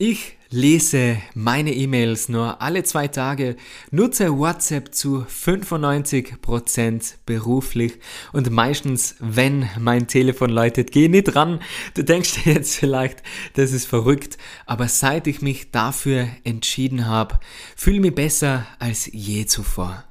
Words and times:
Ich 0.00 0.36
lese 0.48 1.18
meine 1.34 1.74
E-Mails 1.74 2.28
nur 2.28 2.62
alle 2.62 2.84
zwei 2.84 3.08
Tage, 3.08 3.56
nutze 3.90 4.38
WhatsApp 4.38 4.94
zu 4.94 5.26
95% 5.28 7.14
beruflich 7.26 7.94
und 8.32 8.48
meistens, 8.48 9.16
wenn 9.18 9.68
mein 9.76 10.06
Telefon 10.06 10.50
läutet, 10.50 10.92
geh 10.92 11.08
nicht 11.08 11.24
dran. 11.24 11.60
Du 11.94 12.04
denkst 12.04 12.44
dir 12.44 12.52
jetzt 12.52 12.76
vielleicht, 12.76 13.24
das 13.54 13.72
ist 13.72 13.86
verrückt, 13.86 14.38
aber 14.66 14.86
seit 14.86 15.26
ich 15.26 15.42
mich 15.42 15.72
dafür 15.72 16.28
entschieden 16.44 17.08
habe, 17.08 17.40
fühle 17.74 17.96
ich 17.96 18.02
mich 18.02 18.14
besser 18.14 18.68
als 18.78 19.10
je 19.12 19.46
zuvor. 19.46 20.07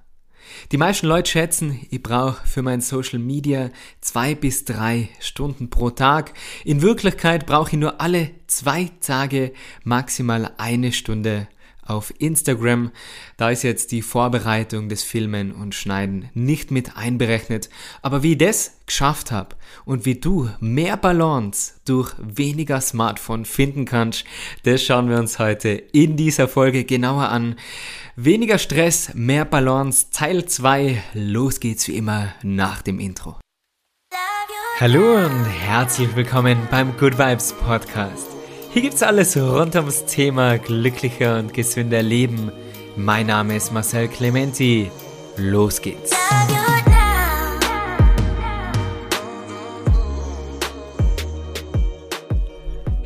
Die 0.72 0.78
meisten 0.78 1.08
Leute 1.08 1.32
schätzen, 1.32 1.86
ich 1.90 2.04
brauche 2.04 2.46
für 2.48 2.62
mein 2.62 2.82
Social 2.82 3.20
Media 3.20 3.70
zwei 4.02 4.36
bis 4.36 4.66
drei 4.66 5.10
Stunden 5.20 5.70
pro 5.70 5.90
Tag. 5.90 6.34
In 6.66 6.82
Wirklichkeit 6.82 7.46
brauche 7.46 7.72
ich 7.72 7.78
nur 7.78 8.02
alle 8.02 8.32
zwei 8.48 8.90
Tage 9.02 9.54
maximal 9.84 10.52
eine 10.58 10.92
Stunde 10.92 11.48
auf 11.88 12.14
Instagram. 12.20 12.92
Da 13.38 13.50
ist 13.50 13.64
jetzt 13.64 13.92
die 13.92 14.02
Vorbereitung 14.02 14.90
des 14.90 15.04
Filmen 15.04 15.52
und 15.52 15.76
Schneiden 15.76 16.30
nicht 16.34 16.72
mit 16.72 16.98
einberechnet. 16.98 17.70
Aber 18.02 18.24
wie 18.24 18.34
ich 18.34 18.38
das 18.38 18.78
geschafft 18.86 19.32
habe 19.32 19.56
und 19.86 20.06
wie 20.06 20.16
du 20.16 20.50
mehr 20.60 20.98
Balance 20.98 21.74
durch 21.86 22.14
weniger 22.20 22.82
Smartphone 22.82 23.46
finden 23.46 23.86
kannst, 23.86 24.26
das 24.64 24.84
schauen 24.84 25.10
wir 25.10 25.18
uns 25.18 25.40
heute 25.40 25.70
in 25.70 26.18
dieser 26.18 26.48
Folge 26.48 26.84
genauer 26.84 27.30
an. 27.30 27.56
Weniger 28.16 28.58
Stress, 28.58 29.12
mehr 29.14 29.46
Balance, 29.46 30.08
Teil 30.12 30.46
2. 30.46 31.04
Los 31.14 31.60
geht's 31.60 31.88
wie 31.88 31.98
immer 31.98 32.34
nach 32.44 32.82
dem 32.82 33.00
Intro. 33.00 33.38
Hallo 34.80 35.26
und 35.26 35.46
herzlich 35.46 36.16
willkommen 36.16 36.68
beim 36.70 36.96
Good 36.98 37.18
Vibes 37.18 37.52
Podcast. 37.54 38.37
Hier 38.78 38.84
gibt's 38.84 39.02
alles 39.02 39.36
rund 39.36 39.76
ums 39.76 40.06
Thema 40.06 40.60
glücklicher 40.60 41.40
und 41.40 41.52
gesünder 41.52 42.04
Leben. 42.04 42.52
Mein 42.96 43.26
Name 43.26 43.56
ist 43.56 43.74
Marcel 43.74 44.08
Clementi. 44.08 44.92
Los 45.36 45.82
geht's. 45.82 46.12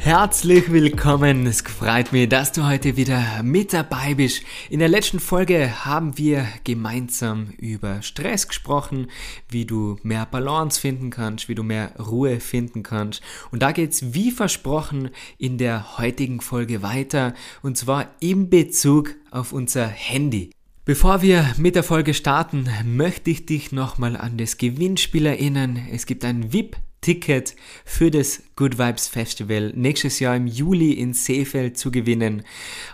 Herzlich 0.04 0.72
willkommen. 0.72 1.46
Es 1.46 1.62
freut 1.62 2.12
mich, 2.12 2.28
dass 2.28 2.52
du 2.52 2.66
heute 2.68 2.98
wieder 2.98 3.44
mit 3.44 3.72
dabei 3.72 4.16
bist. 4.16 4.42
In 4.72 4.80
der 4.80 4.90
letzten 4.90 5.20
Folge 5.20 5.86
haben 5.86 6.18
wir 6.18 6.48
gemeinsam 6.64 7.52
über 7.60 8.02
Stress 8.02 8.48
gesprochen, 8.48 9.12
wie 9.48 9.66
du 9.66 9.98
mehr 10.02 10.26
Balance 10.26 10.82
finden 10.82 11.12
kannst, 11.12 11.50
wie 11.50 11.56
du 11.56 11.62
mehr 11.62 11.92
Ruhe 12.00 12.40
finden 12.40 12.82
kannst. 12.82 13.22
Und 13.52 13.62
da 13.62 13.74
geht's 13.74 14.16
wie 14.16 14.32
versprochen 14.32 15.12
in 15.38 15.60
der 15.60 16.00
heutigen 16.00 16.42
Folge 16.42 16.82
weiter 16.82 17.36
und 17.62 17.78
zwar 17.78 18.08
in 18.20 18.50
Bezug 18.50 19.14
auf 19.30 19.54
unser 19.54 19.86
Handy. 19.86 20.50
Bevor 20.84 21.22
wir 21.22 21.54
mit 21.58 21.76
der 21.76 21.84
Folge 21.84 22.16
starten, 22.16 22.68
möchte 22.86 23.30
ich 23.30 23.46
dich 23.46 23.72
nochmal 23.72 24.18
an 24.18 24.38
das 24.38 24.58
Gewinnspiel 24.58 25.28
erinnern. 25.28 25.80
Es 25.92 26.08
gibt 26.08 26.26
ein 26.26 26.52
VIP 26.52 26.76
Ticket 27.02 27.56
für 27.84 28.12
das 28.12 28.44
Good 28.56 28.78
Vibes 28.78 29.08
Festival 29.08 29.74
nächstes 29.76 30.20
Jahr 30.20 30.36
im 30.36 30.46
Juli 30.46 30.94
in 30.94 31.14
Seefeld 31.14 31.76
zu 31.76 31.90
gewinnen. 31.90 32.44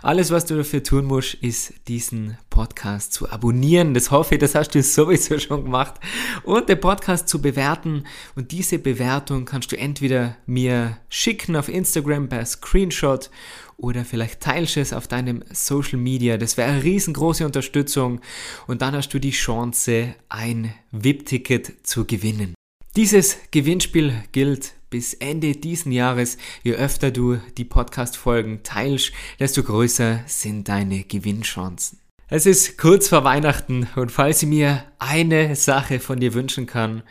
Alles, 0.00 0.30
was 0.30 0.46
du 0.46 0.56
dafür 0.56 0.82
tun 0.82 1.04
musst, 1.04 1.34
ist 1.34 1.74
diesen 1.88 2.38
Podcast 2.48 3.12
zu 3.12 3.30
abonnieren. 3.30 3.92
Das 3.92 4.10
hoffe 4.10 4.36
ich, 4.36 4.40
das 4.40 4.54
hast 4.54 4.74
du 4.74 4.82
sowieso 4.82 5.38
schon 5.38 5.64
gemacht. 5.64 6.00
Und 6.42 6.70
den 6.70 6.80
Podcast 6.80 7.28
zu 7.28 7.42
bewerten. 7.42 8.04
Und 8.34 8.50
diese 8.50 8.78
Bewertung 8.78 9.44
kannst 9.44 9.72
du 9.72 9.78
entweder 9.78 10.38
mir 10.46 10.96
schicken 11.10 11.54
auf 11.54 11.68
Instagram 11.68 12.30
per 12.30 12.46
Screenshot 12.46 13.30
oder 13.76 14.04
vielleicht 14.04 14.40
teilst 14.40 14.76
es 14.78 14.92
auf 14.92 15.06
deinem 15.06 15.44
Social 15.52 15.98
Media. 15.98 16.38
Das 16.38 16.56
wäre 16.56 16.70
eine 16.70 16.82
riesengroße 16.82 17.44
Unterstützung. 17.44 18.20
Und 18.66 18.80
dann 18.80 18.94
hast 18.94 19.12
du 19.12 19.18
die 19.18 19.30
Chance, 19.30 20.14
ein 20.30 20.72
VIP-Ticket 20.92 21.86
zu 21.86 22.06
gewinnen. 22.06 22.57
Dieses 22.98 23.38
Gewinnspiel 23.52 24.12
gilt 24.32 24.74
bis 24.90 25.14
Ende 25.14 25.52
diesen 25.52 25.92
Jahres. 25.92 26.36
Je 26.64 26.74
öfter 26.74 27.12
du 27.12 27.36
die 27.56 27.64
Podcast-Folgen 27.64 28.64
teilst, 28.64 29.12
desto 29.38 29.62
größer 29.62 30.24
sind 30.26 30.66
deine 30.66 31.04
Gewinnchancen. 31.04 32.00
Es 32.26 32.44
ist 32.44 32.76
kurz 32.76 33.08
vor 33.08 33.22
Weihnachten 33.22 33.86
und 33.94 34.10
falls 34.10 34.42
ich 34.42 34.48
mir 34.48 34.82
eine 34.98 35.54
Sache 35.56 36.00
von 36.00 36.20
dir 36.20 36.34
wünschen 36.34 36.66
kann, 36.66 37.02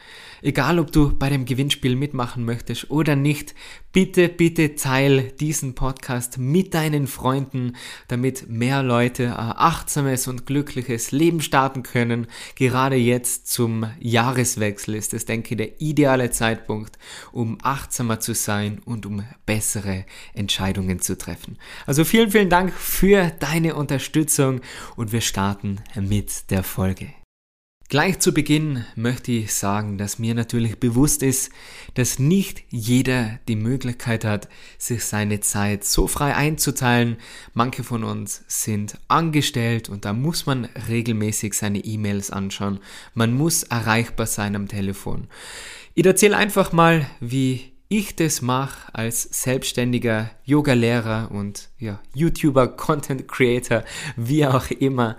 egal 0.41 0.79
ob 0.79 0.91
du 0.91 1.17
bei 1.17 1.29
dem 1.29 1.45
Gewinnspiel 1.45 1.95
mitmachen 1.95 2.43
möchtest 2.43 2.91
oder 2.91 3.15
nicht, 3.15 3.55
bitte, 3.93 4.29
bitte 4.29 4.75
teil 4.75 5.31
diesen 5.39 5.73
Podcast 5.73 6.37
mit 6.37 6.73
deinen 6.73 7.07
Freunden, 7.07 7.75
damit 8.07 8.49
mehr 8.49 8.83
Leute 8.83 9.37
ein 9.37 9.53
achtsames 9.55 10.27
und 10.27 10.45
glückliches 10.45 11.11
Leben 11.11 11.41
starten 11.41 11.83
können. 11.83 12.27
Gerade 12.55 12.95
jetzt 12.95 13.47
zum 13.47 13.89
Jahreswechsel 13.99 14.95
ist 14.95 15.13
es, 15.13 15.25
denke 15.25 15.55
ich, 15.55 15.57
der 15.57 15.81
ideale 15.81 16.29
Zeitpunkt, 16.31 16.97
um 17.31 17.57
achtsamer 17.63 18.19
zu 18.19 18.35
sein 18.35 18.81
und 18.85 19.05
um 19.05 19.23
bessere 19.45 20.05
Entscheidungen 20.33 20.99
zu 20.99 21.17
treffen. 21.17 21.57
Also 21.85 22.03
vielen, 22.03 22.31
vielen 22.31 22.49
Dank 22.49 22.73
für 22.73 23.31
deine 23.39 23.75
Unterstützung 23.75 24.61
und 24.95 25.11
wir 25.11 25.21
starten 25.21 25.79
mit 25.95 26.51
der 26.51 26.63
Folge. 26.63 27.07
Gleich 27.89 28.19
zu 28.19 28.33
Beginn 28.33 28.83
möchte 28.97 29.31
ich 29.31 29.53
sagen, 29.53 29.97
dass 29.97 30.19
mir 30.19 30.35
natürlich 30.35 30.77
bewusst 30.77 31.23
ist, 31.23 31.53
dass 31.93 32.19
nicht 32.19 32.63
jeder 32.69 33.39
die 33.47 33.55
Möglichkeit 33.55 34.25
hat, 34.25 34.49
sich 34.77 35.05
seine 35.05 35.39
Zeit 35.39 35.85
so 35.85 36.05
frei 36.05 36.35
einzuteilen. 36.35 37.15
Manche 37.53 37.85
von 37.85 38.03
uns 38.03 38.43
sind 38.47 38.97
angestellt 39.07 39.87
und 39.87 40.03
da 40.03 40.11
muss 40.11 40.45
man 40.45 40.65
regelmäßig 40.89 41.53
seine 41.53 41.79
E-Mails 41.79 42.29
anschauen. 42.29 42.79
Man 43.13 43.33
muss 43.33 43.63
erreichbar 43.63 44.25
sein 44.25 44.57
am 44.57 44.67
Telefon. 44.67 45.29
Ich 45.93 46.05
erzähle 46.05 46.35
einfach 46.35 46.73
mal, 46.73 47.09
wie 47.21 47.71
ich 47.87 48.17
das 48.17 48.41
mache 48.41 48.93
als 48.93 49.23
selbstständiger 49.23 50.29
Yoga-Lehrer 50.43 51.31
und 51.31 51.69
ja, 51.79 52.01
YouTuber, 52.13 52.67
Content 52.75 53.29
Creator, 53.29 53.85
wie 54.17 54.45
auch 54.45 54.71
immer. 54.71 55.15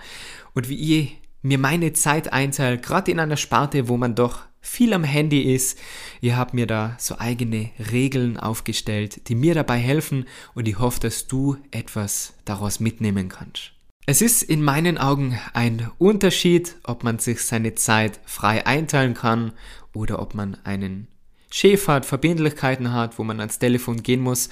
Und 0.53 0.69
wie 0.69 0.99
ich 0.99 1.18
mir 1.43 1.59
meine 1.59 1.93
Zeit 1.93 2.33
einteile, 2.33 2.79
gerade 2.79 3.11
in 3.11 3.21
einer 3.21 3.37
Sparte, 3.37 3.89
wo 3.89 3.97
man 3.97 4.15
doch 4.15 4.41
viel 4.61 4.93
am 4.93 5.05
Handy 5.05 5.55
ist. 5.55 5.79
Ihr 6.21 6.37
habt 6.37 6.55
mir 6.55 6.67
da 6.67 6.97
so 6.99 7.19
eigene 7.19 7.71
Regeln 7.93 8.37
aufgestellt, 8.37 9.29
die 9.29 9.35
mir 9.35 9.55
dabei 9.55 9.79
helfen 9.79 10.27
und 10.55 10.69
ich 10.69 10.79
hoffe, 10.79 11.01
dass 11.01 11.27
du 11.27 11.57
etwas 11.71 12.35
daraus 12.45 12.81
mitnehmen 12.81 13.29
kannst. 13.29 13.73
Es 14.07 14.23
ist 14.23 14.43
in 14.43 14.63
meinen 14.63 14.97
Augen 14.97 15.39
ein 15.53 15.91
Unterschied, 15.99 16.77
ob 16.83 17.05
man 17.05 17.19
sich 17.19 17.43
seine 17.43 17.75
Zeit 17.75 18.21
frei 18.25 18.67
einteilen 18.67 19.15
kann 19.15 19.53
oder 19.93 20.21
ob 20.21 20.35
man 20.35 20.57
einen 20.65 21.09
Chef 21.51 21.89
hat, 21.89 22.07
Verbindlichkeiten 22.07 22.93
hat, 22.93 23.19
wo 23.19 23.25
man 23.25 23.41
ans 23.41 23.59
Telefon 23.59 24.03
gehen 24.03 24.21
muss, 24.21 24.49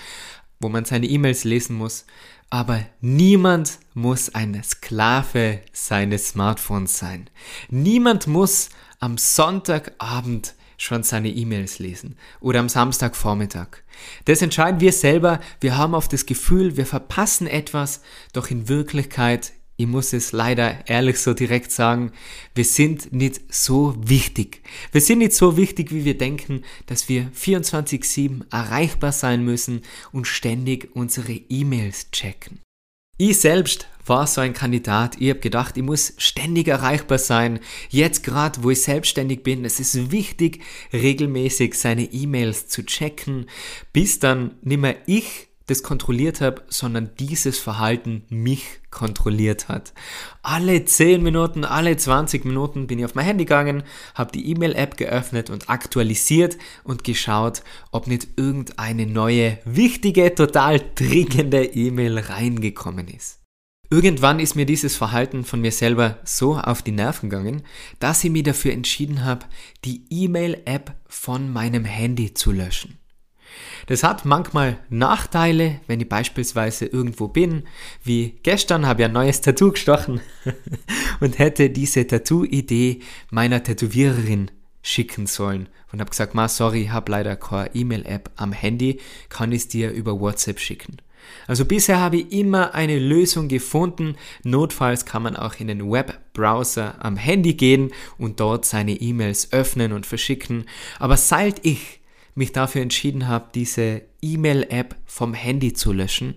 wo 0.60 0.68
man 0.68 0.84
seine 0.84 1.06
E-Mails 1.06 1.44
lesen 1.44 1.76
muss. 1.76 2.06
Aber 2.50 2.80
niemand 3.00 3.78
muss 3.94 4.34
ein 4.34 4.62
Sklave 4.62 5.60
seines 5.72 6.28
Smartphones 6.28 6.98
sein. 6.98 7.28
Niemand 7.70 8.26
muss 8.26 8.68
am 9.00 9.18
Sonntagabend 9.18 10.54
schon 10.78 11.02
seine 11.02 11.28
E-Mails 11.28 11.78
lesen 11.78 12.16
oder 12.40 12.60
am 12.60 12.68
Samstagvormittag. 12.68 13.82
Das 14.26 14.42
entscheiden 14.42 14.80
wir 14.80 14.92
selber. 14.92 15.40
Wir 15.60 15.76
haben 15.76 15.94
oft 15.94 16.12
das 16.12 16.26
Gefühl, 16.26 16.76
wir 16.76 16.86
verpassen 16.86 17.46
etwas, 17.46 18.02
doch 18.32 18.50
in 18.50 18.68
Wirklichkeit 18.68 19.52
ich 19.76 19.86
muss 19.86 20.12
es 20.12 20.32
leider 20.32 20.88
ehrlich 20.88 21.18
so 21.18 21.34
direkt 21.34 21.70
sagen, 21.70 22.12
wir 22.54 22.64
sind 22.64 23.12
nicht 23.12 23.52
so 23.52 23.94
wichtig. 23.98 24.62
Wir 24.92 25.00
sind 25.00 25.18
nicht 25.18 25.34
so 25.34 25.56
wichtig, 25.56 25.92
wie 25.92 26.04
wir 26.04 26.16
denken, 26.16 26.62
dass 26.86 27.08
wir 27.08 27.30
24-7 27.32 28.50
erreichbar 28.50 29.12
sein 29.12 29.44
müssen 29.44 29.82
und 30.12 30.26
ständig 30.26 30.94
unsere 30.94 31.32
E-Mails 31.32 32.10
checken. 32.10 32.60
Ich 33.18 33.38
selbst 33.38 33.88
war 34.04 34.26
so 34.26 34.40
ein 34.40 34.52
Kandidat. 34.52 35.16
Ich 35.20 35.30
habe 35.30 35.40
gedacht, 35.40 35.76
ich 35.76 35.82
muss 35.82 36.14
ständig 36.18 36.68
erreichbar 36.68 37.18
sein. 37.18 37.60
Jetzt 37.88 38.22
gerade, 38.22 38.62
wo 38.62 38.70
ich 38.70 38.82
selbstständig 38.82 39.42
bin, 39.42 39.64
es 39.64 39.80
ist 39.80 40.10
wichtig, 40.10 40.62
regelmäßig 40.92 41.74
seine 41.74 42.04
E-Mails 42.04 42.68
zu 42.68 42.84
checken, 42.84 43.46
bis 43.92 44.18
dann 44.18 44.56
nicht 44.62 44.80
mehr 44.80 44.96
ich 45.06 45.45
das 45.66 45.82
kontrolliert 45.82 46.40
habe, 46.40 46.62
sondern 46.68 47.10
dieses 47.18 47.58
Verhalten 47.58 48.24
mich 48.28 48.64
kontrolliert 48.90 49.68
hat. 49.68 49.92
Alle 50.42 50.84
10 50.84 51.22
Minuten, 51.22 51.64
alle 51.64 51.96
20 51.96 52.44
Minuten 52.44 52.86
bin 52.86 52.98
ich 52.98 53.04
auf 53.04 53.14
mein 53.14 53.26
Handy 53.26 53.44
gegangen, 53.44 53.82
habe 54.14 54.32
die 54.32 54.48
E-Mail-App 54.50 54.96
geöffnet 54.96 55.50
und 55.50 55.68
aktualisiert 55.68 56.56
und 56.84 57.04
geschaut, 57.04 57.62
ob 57.90 58.06
nicht 58.06 58.28
irgendeine 58.36 59.06
neue, 59.06 59.58
wichtige, 59.64 60.34
total 60.34 60.80
dringende 60.94 61.64
E-Mail 61.64 62.18
reingekommen 62.18 63.08
ist. 63.08 63.40
Irgendwann 63.88 64.40
ist 64.40 64.56
mir 64.56 64.66
dieses 64.66 64.96
Verhalten 64.96 65.44
von 65.44 65.60
mir 65.60 65.70
selber 65.70 66.18
so 66.24 66.56
auf 66.56 66.82
die 66.82 66.90
Nerven 66.90 67.30
gegangen, 67.30 67.62
dass 68.00 68.24
ich 68.24 68.30
mich 68.30 68.42
dafür 68.42 68.72
entschieden 68.72 69.24
habe, 69.24 69.46
die 69.84 70.04
E-Mail-App 70.10 70.96
von 71.06 71.52
meinem 71.52 71.84
Handy 71.84 72.34
zu 72.34 72.50
löschen. 72.50 72.98
Das 73.86 74.02
hat 74.02 74.24
manchmal 74.24 74.78
Nachteile, 74.90 75.80
wenn 75.86 76.00
ich 76.00 76.08
beispielsweise 76.08 76.86
irgendwo 76.86 77.28
bin, 77.28 77.64
wie 78.02 78.38
gestern 78.42 78.86
habe 78.86 79.02
ich 79.02 79.06
ein 79.06 79.12
neues 79.12 79.40
Tattoo 79.40 79.70
gestochen 79.72 80.20
und 81.20 81.38
hätte 81.38 81.70
diese 81.70 82.06
Tattoo-Idee 82.06 83.00
meiner 83.30 83.62
Tätowiererin 83.62 84.50
schicken 84.82 85.26
sollen 85.26 85.68
und 85.92 86.00
habe 86.00 86.10
gesagt, 86.10 86.34
ma 86.34 86.48
sorry, 86.48 86.82
ich 86.82 86.90
habe 86.90 87.12
leider 87.12 87.36
keine 87.36 87.74
E-Mail-App 87.74 88.30
am 88.36 88.52
Handy, 88.52 89.00
kann 89.28 89.52
ich 89.52 89.62
es 89.62 89.68
dir 89.68 89.92
über 89.92 90.20
WhatsApp 90.20 90.58
schicken. 90.58 90.96
Also 91.46 91.64
bisher 91.64 92.00
habe 92.00 92.18
ich 92.18 92.32
immer 92.32 92.74
eine 92.74 92.98
Lösung 92.98 93.48
gefunden. 93.48 94.16
Notfalls 94.44 95.04
kann 95.04 95.22
man 95.22 95.36
auch 95.36 95.54
in 95.58 95.68
den 95.68 95.90
Webbrowser 95.90 96.96
am 97.04 97.16
Handy 97.16 97.54
gehen 97.54 97.92
und 98.18 98.40
dort 98.40 98.64
seine 98.64 98.92
E-Mails 98.92 99.52
öffnen 99.52 99.92
und 99.92 100.06
verschicken. 100.06 100.66
Aber 100.98 101.16
seit 101.16 101.64
ich 101.64 102.00
mich 102.36 102.52
dafür 102.52 102.82
entschieden 102.82 103.26
habe, 103.26 103.48
diese 103.54 104.02
E-Mail-App 104.22 104.94
vom 105.04 105.34
Handy 105.34 105.72
zu 105.72 105.92
löschen, 105.92 106.36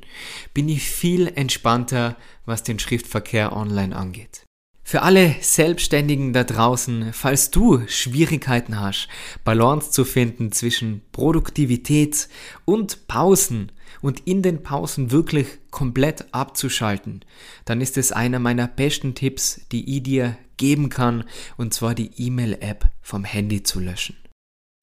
bin 0.53 0.67
ich 0.69 0.83
viel 0.89 1.27
entspannter, 1.27 2.15
was 2.45 2.63
den 2.63 2.79
Schriftverkehr 2.79 3.55
online 3.55 3.95
angeht. 3.95 4.43
Für 4.89 5.03
alle 5.03 5.35
Selbstständigen 5.39 6.33
da 6.33 6.43
draußen, 6.43 7.13
falls 7.13 7.51
du 7.51 7.87
Schwierigkeiten 7.87 8.79
hast, 8.79 9.07
Balance 9.43 9.91
zu 9.91 10.03
finden 10.03 10.51
zwischen 10.51 11.03
Produktivität 11.11 12.27
und 12.65 13.07
Pausen 13.07 13.71
und 14.01 14.21
in 14.21 14.41
den 14.41 14.63
Pausen 14.63 15.11
wirklich 15.11 15.47
komplett 15.69 16.33
abzuschalten, 16.33 17.23
dann 17.65 17.81
ist 17.81 17.97
es 17.97 18.11
einer 18.11 18.39
meiner 18.39 18.67
besten 18.67 19.13
Tipps, 19.13 19.61
die 19.71 19.95
ich 19.95 20.01
dir 20.01 20.37
geben 20.57 20.89
kann, 20.89 21.23
und 21.55 21.71
zwar 21.71 21.93
die 21.93 22.09
E-Mail-App 22.17 22.89
vom 23.01 23.25
Handy 23.25 23.61
zu 23.61 23.79
löschen. 23.79 24.15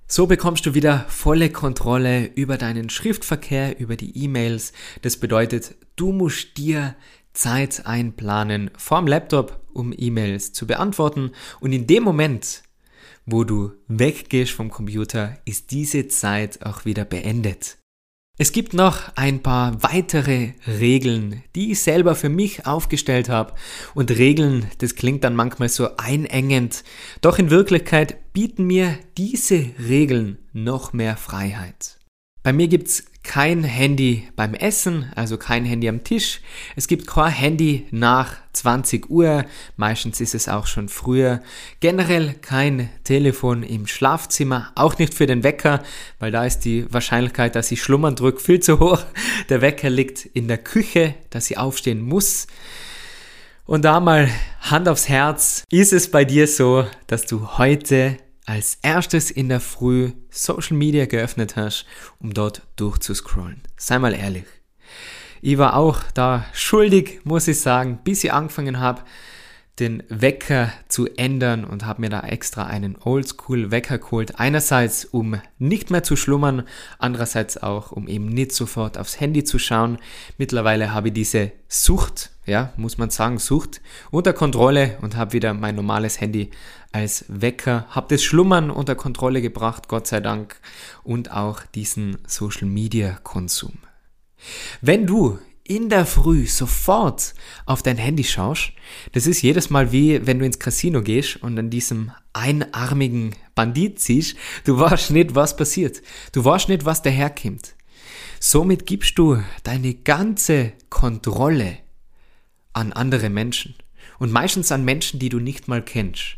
So 0.08 0.28
bekommst 0.28 0.64
du 0.66 0.74
wieder 0.74 1.04
volle 1.08 1.50
Kontrolle 1.50 2.26
über 2.36 2.58
deinen 2.58 2.90
Schriftverkehr, 2.90 3.80
über 3.80 3.96
die 3.96 4.16
E-Mails. 4.16 4.72
Das 5.02 5.16
bedeutet, 5.16 5.74
du 5.96 6.12
musst 6.12 6.56
dir 6.58 6.94
Zeit 7.32 7.86
einplanen 7.86 8.70
vorm 8.76 9.08
Laptop, 9.08 9.60
um 9.72 9.92
E-Mails 9.96 10.52
zu 10.52 10.68
beantworten. 10.68 11.32
Und 11.58 11.72
in 11.72 11.88
dem 11.88 12.04
Moment, 12.04 12.62
wo 13.26 13.42
du 13.42 13.72
weggehst 13.88 14.52
vom 14.52 14.70
Computer, 14.70 15.38
ist 15.44 15.72
diese 15.72 16.06
Zeit 16.06 16.64
auch 16.64 16.84
wieder 16.84 17.04
beendet. 17.04 17.76
Es 18.38 18.52
gibt 18.52 18.74
noch 18.74 19.16
ein 19.16 19.42
paar 19.42 19.82
weitere 19.82 20.50
Regeln, 20.66 21.42
die 21.54 21.72
ich 21.72 21.80
selber 21.80 22.14
für 22.14 22.28
mich 22.28 22.66
aufgestellt 22.66 23.30
habe. 23.30 23.54
Und 23.94 24.10
Regeln, 24.10 24.66
das 24.78 24.94
klingt 24.94 25.24
dann 25.24 25.34
manchmal 25.34 25.70
so 25.70 25.96
einengend, 25.96 26.84
doch 27.22 27.38
in 27.38 27.48
Wirklichkeit 27.48 28.32
bieten 28.34 28.64
mir 28.64 28.98
diese 29.16 29.70
Regeln 29.78 30.36
noch 30.52 30.92
mehr 30.92 31.16
Freiheit. 31.16 31.98
Bei 32.42 32.52
mir 32.52 32.68
gibt's 32.68 33.06
kein 33.26 33.64
Handy 33.64 34.28
beim 34.36 34.54
Essen, 34.54 35.10
also 35.16 35.36
kein 35.36 35.64
Handy 35.64 35.88
am 35.88 36.04
Tisch. 36.04 36.40
Es 36.76 36.86
gibt 36.86 37.06
kein 37.06 37.32
Handy 37.32 37.86
nach 37.90 38.36
20 38.52 39.10
Uhr, 39.10 39.44
meistens 39.76 40.20
ist 40.20 40.34
es 40.34 40.48
auch 40.48 40.66
schon 40.66 40.88
früher. 40.88 41.42
Generell 41.80 42.34
kein 42.40 42.88
Telefon 43.02 43.64
im 43.64 43.86
Schlafzimmer, 43.88 44.70
auch 44.76 44.98
nicht 44.98 45.12
für 45.12 45.26
den 45.26 45.42
Wecker, 45.42 45.82
weil 46.20 46.30
da 46.30 46.46
ist 46.46 46.60
die 46.60 46.86
Wahrscheinlichkeit, 46.92 47.56
dass 47.56 47.72
ich 47.72 47.82
schlummern 47.82 48.14
drücke, 48.14 48.40
viel 48.40 48.60
zu 48.60 48.78
hoch. 48.78 49.02
Der 49.48 49.60
Wecker 49.60 49.90
liegt 49.90 50.24
in 50.24 50.46
der 50.46 50.58
Küche, 50.58 51.14
dass 51.30 51.50
ich 51.50 51.58
aufstehen 51.58 52.00
muss. 52.00 52.46
Und 53.66 53.84
da 53.84 53.98
mal 53.98 54.30
Hand 54.60 54.88
aufs 54.88 55.08
Herz, 55.08 55.64
ist 55.70 55.92
es 55.92 56.10
bei 56.10 56.24
dir 56.24 56.46
so, 56.46 56.86
dass 57.08 57.26
du 57.26 57.58
heute 57.58 58.16
als 58.46 58.78
erstes 58.82 59.30
in 59.30 59.48
der 59.48 59.60
Früh 59.60 60.12
Social 60.30 60.76
Media 60.76 61.04
geöffnet 61.06 61.56
hast, 61.56 61.84
um 62.20 62.32
dort 62.32 62.62
durchzuscrollen. 62.76 63.60
Sei 63.76 63.98
mal 63.98 64.14
ehrlich. 64.14 64.46
Ich 65.42 65.58
war 65.58 65.76
auch 65.76 66.00
da 66.14 66.46
schuldig, 66.52 67.20
muss 67.24 67.48
ich 67.48 67.60
sagen, 67.60 67.98
bis 68.02 68.24
ich 68.24 68.32
angefangen 68.32 68.80
habe, 68.80 69.02
den 69.78 70.02
Wecker 70.08 70.72
zu 70.88 71.06
ändern 71.16 71.64
und 71.64 71.84
habe 71.84 72.00
mir 72.00 72.08
da 72.08 72.20
extra 72.20 72.64
einen 72.64 72.96
Oldschool-Wecker 72.96 73.98
geholt. 73.98 74.40
Einerseits, 74.40 75.04
um 75.04 75.40
nicht 75.58 75.90
mehr 75.90 76.02
zu 76.02 76.16
schlummern, 76.16 76.62
andererseits 76.98 77.62
auch, 77.62 77.92
um 77.92 78.08
eben 78.08 78.26
nicht 78.26 78.52
sofort 78.52 78.96
aufs 78.96 79.20
Handy 79.20 79.44
zu 79.44 79.58
schauen. 79.58 79.98
Mittlerweile 80.38 80.94
habe 80.94 81.08
ich 81.08 81.14
diese 81.14 81.52
Sucht, 81.68 82.30
ja, 82.46 82.72
muss 82.76 82.96
man 82.96 83.10
sagen, 83.10 83.38
Sucht 83.38 83.82
unter 84.10 84.32
Kontrolle 84.32 84.96
und 85.02 85.16
habe 85.16 85.34
wieder 85.34 85.52
mein 85.52 85.74
normales 85.74 86.20
Handy 86.20 86.50
als 86.92 87.26
Wecker, 87.28 87.84
habe 87.90 88.14
das 88.14 88.22
Schlummern 88.22 88.70
unter 88.70 88.94
Kontrolle 88.94 89.42
gebracht, 89.42 89.88
Gott 89.88 90.06
sei 90.06 90.20
Dank, 90.20 90.58
und 91.02 91.32
auch 91.32 91.62
diesen 91.74 92.16
Social-Media-Konsum. 92.26 93.74
Wenn 94.80 95.06
du 95.06 95.38
in 95.68 95.88
der 95.88 96.06
Früh 96.06 96.46
sofort 96.46 97.34
auf 97.64 97.82
dein 97.82 97.96
Handy 97.96 98.24
schaust, 98.24 98.72
das 99.12 99.26
ist 99.26 99.42
jedes 99.42 99.70
Mal 99.70 99.92
wie 99.92 100.26
wenn 100.26 100.38
du 100.38 100.46
ins 100.46 100.58
Casino 100.58 101.02
gehst 101.02 101.42
und 101.42 101.58
an 101.58 101.70
diesem 101.70 102.12
einarmigen 102.32 103.34
Bandit 103.54 104.00
siehst, 104.00 104.36
du 104.64 104.78
weißt 104.78 105.10
nicht, 105.10 105.34
was 105.34 105.56
passiert. 105.56 106.02
Du 106.32 106.44
weißt 106.44 106.68
nicht, 106.68 106.84
was 106.84 107.02
daherkommt. 107.02 107.74
Somit 108.38 108.86
gibst 108.86 109.18
du 109.18 109.42
deine 109.64 109.94
ganze 109.94 110.72
Kontrolle 110.90 111.78
an 112.72 112.92
andere 112.92 113.30
Menschen. 113.30 113.74
Und 114.18 114.32
meistens 114.32 114.70
an 114.72 114.84
Menschen, 114.84 115.18
die 115.18 115.28
du 115.28 115.40
nicht 115.40 115.68
mal 115.68 115.82
kennst. 115.82 116.36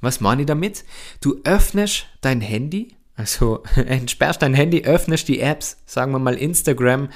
Was 0.00 0.20
meine 0.20 0.42
ich 0.42 0.46
damit? 0.46 0.84
Du 1.20 1.40
öffnest 1.44 2.06
dein 2.20 2.40
Handy 2.40 2.94
also 3.18 3.64
entsperrst 3.74 4.40
dein 4.40 4.54
Handy, 4.54 4.84
öffnest 4.84 5.28
die 5.28 5.40
Apps, 5.40 5.76
sagen 5.84 6.12
wir 6.12 6.20
mal 6.20 6.36
Instagram 6.36 7.10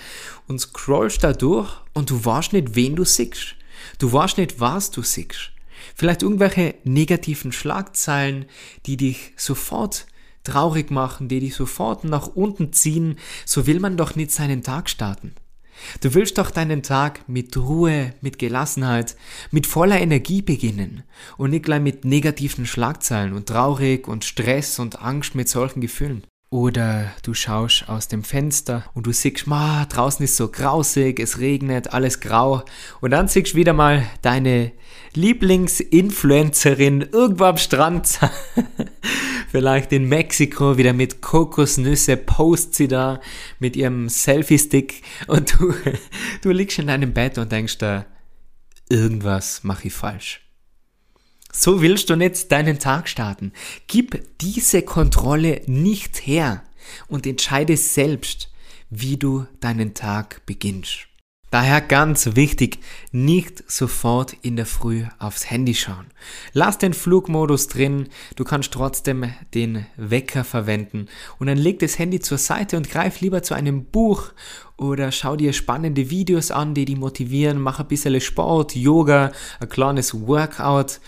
und 0.48 0.60
scrollst 0.60 1.22
da 1.22 1.32
durch 1.32 1.72
und 1.94 2.10
du 2.10 2.22
weißt 2.22 2.52
nicht, 2.52 2.74
wen 2.74 2.96
du 2.96 3.04
siehst. 3.04 3.54
Du 3.98 4.12
weißt 4.12 4.38
nicht, 4.38 4.60
was 4.60 4.90
du 4.90 5.02
siehst. 5.02 5.52
Vielleicht 5.94 6.22
irgendwelche 6.22 6.74
negativen 6.84 7.52
Schlagzeilen, 7.52 8.46
die 8.86 8.96
dich 8.96 9.32
sofort 9.36 10.06
traurig 10.42 10.90
machen, 10.90 11.28
die 11.28 11.38
dich 11.38 11.54
sofort 11.54 12.02
nach 12.04 12.26
unten 12.26 12.72
ziehen. 12.72 13.18
So 13.46 13.66
will 13.68 13.78
man 13.78 13.96
doch 13.96 14.16
nicht 14.16 14.32
seinen 14.32 14.62
Tag 14.62 14.90
starten. 14.90 15.34
Du 16.00 16.14
willst 16.14 16.38
doch 16.38 16.50
deinen 16.50 16.82
Tag 16.82 17.28
mit 17.28 17.56
Ruhe, 17.56 18.14
mit 18.20 18.38
Gelassenheit, 18.38 19.16
mit 19.50 19.66
voller 19.66 20.00
Energie 20.00 20.42
beginnen 20.42 21.02
und 21.36 21.50
nicht 21.50 21.64
gleich 21.64 21.80
mit 21.80 22.04
negativen 22.04 22.66
Schlagzeilen 22.66 23.32
und 23.32 23.48
traurig 23.48 24.08
und 24.08 24.24
Stress 24.24 24.78
und 24.78 25.02
Angst 25.02 25.34
mit 25.34 25.48
solchen 25.48 25.80
Gefühlen. 25.80 26.24
Oder 26.52 27.10
du 27.22 27.32
schaust 27.32 27.88
aus 27.88 28.08
dem 28.08 28.22
Fenster 28.24 28.84
und 28.92 29.06
du 29.06 29.12
siehst, 29.12 29.46
ma, 29.46 29.86
draußen 29.86 30.22
ist 30.22 30.36
so 30.36 30.48
grausig, 30.48 31.18
es 31.18 31.38
regnet, 31.38 31.94
alles 31.94 32.20
grau. 32.20 32.62
Und 33.00 33.12
dann 33.12 33.26
siehst 33.26 33.54
du 33.54 33.56
wieder 33.56 33.72
mal 33.72 34.06
deine 34.20 34.72
Lieblingsinfluencerin 35.14 37.08
irgendwo 37.10 37.44
am 37.44 37.56
Strand. 37.56 38.20
Vielleicht 39.50 39.92
in 39.92 40.10
Mexiko 40.10 40.76
wieder 40.76 40.92
mit 40.92 41.22
Kokosnüsse 41.22 42.18
post 42.18 42.74
sie 42.74 42.88
da 42.88 43.22
mit 43.58 43.74
ihrem 43.74 44.10
Selfie-Stick 44.10 45.00
und 45.28 45.58
du, 45.58 45.72
du 46.42 46.50
liegst 46.50 46.78
in 46.78 46.88
deinem 46.88 47.14
Bett 47.14 47.38
und 47.38 47.50
denkst 47.50 47.78
da, 47.78 48.04
irgendwas 48.90 49.64
mache 49.64 49.86
ich 49.86 49.94
falsch. 49.94 50.41
So 51.54 51.82
willst 51.82 52.08
du 52.08 52.16
nicht 52.16 52.50
deinen 52.50 52.78
Tag 52.78 53.08
starten. 53.08 53.52
Gib 53.86 54.38
diese 54.40 54.80
Kontrolle 54.80 55.60
nicht 55.66 56.26
her 56.26 56.62
und 57.08 57.26
entscheide 57.26 57.76
selbst, 57.76 58.50
wie 58.88 59.18
du 59.18 59.46
deinen 59.60 59.92
Tag 59.92 60.44
beginnst. 60.46 61.08
Daher 61.50 61.82
ganz 61.82 62.34
wichtig, 62.34 62.78
nicht 63.10 63.70
sofort 63.70 64.34
in 64.40 64.56
der 64.56 64.64
Früh 64.64 65.04
aufs 65.18 65.50
Handy 65.50 65.74
schauen. 65.74 66.06
Lass 66.54 66.78
den 66.78 66.94
Flugmodus 66.94 67.68
drin, 67.68 68.08
du 68.36 68.44
kannst 68.44 68.72
trotzdem 68.72 69.30
den 69.52 69.84
Wecker 69.98 70.44
verwenden 70.44 71.08
und 71.38 71.48
dann 71.48 71.58
leg 71.58 71.78
das 71.80 71.98
Handy 71.98 72.20
zur 72.20 72.38
Seite 72.38 72.78
und 72.78 72.88
greif 72.88 73.20
lieber 73.20 73.42
zu 73.42 73.52
einem 73.52 73.84
Buch 73.84 74.32
oder 74.82 75.12
schau 75.12 75.36
dir 75.36 75.52
spannende 75.52 76.10
Videos 76.10 76.50
an, 76.50 76.74
die 76.74 76.84
dich 76.84 76.96
motivieren, 76.96 77.60
mach 77.60 77.80
ein 77.80 77.88
bisschen 77.88 78.20
Sport, 78.20 78.74
Yoga, 78.74 79.32
ein 79.60 79.68
kleines 79.68 80.26
Workout 80.26 81.00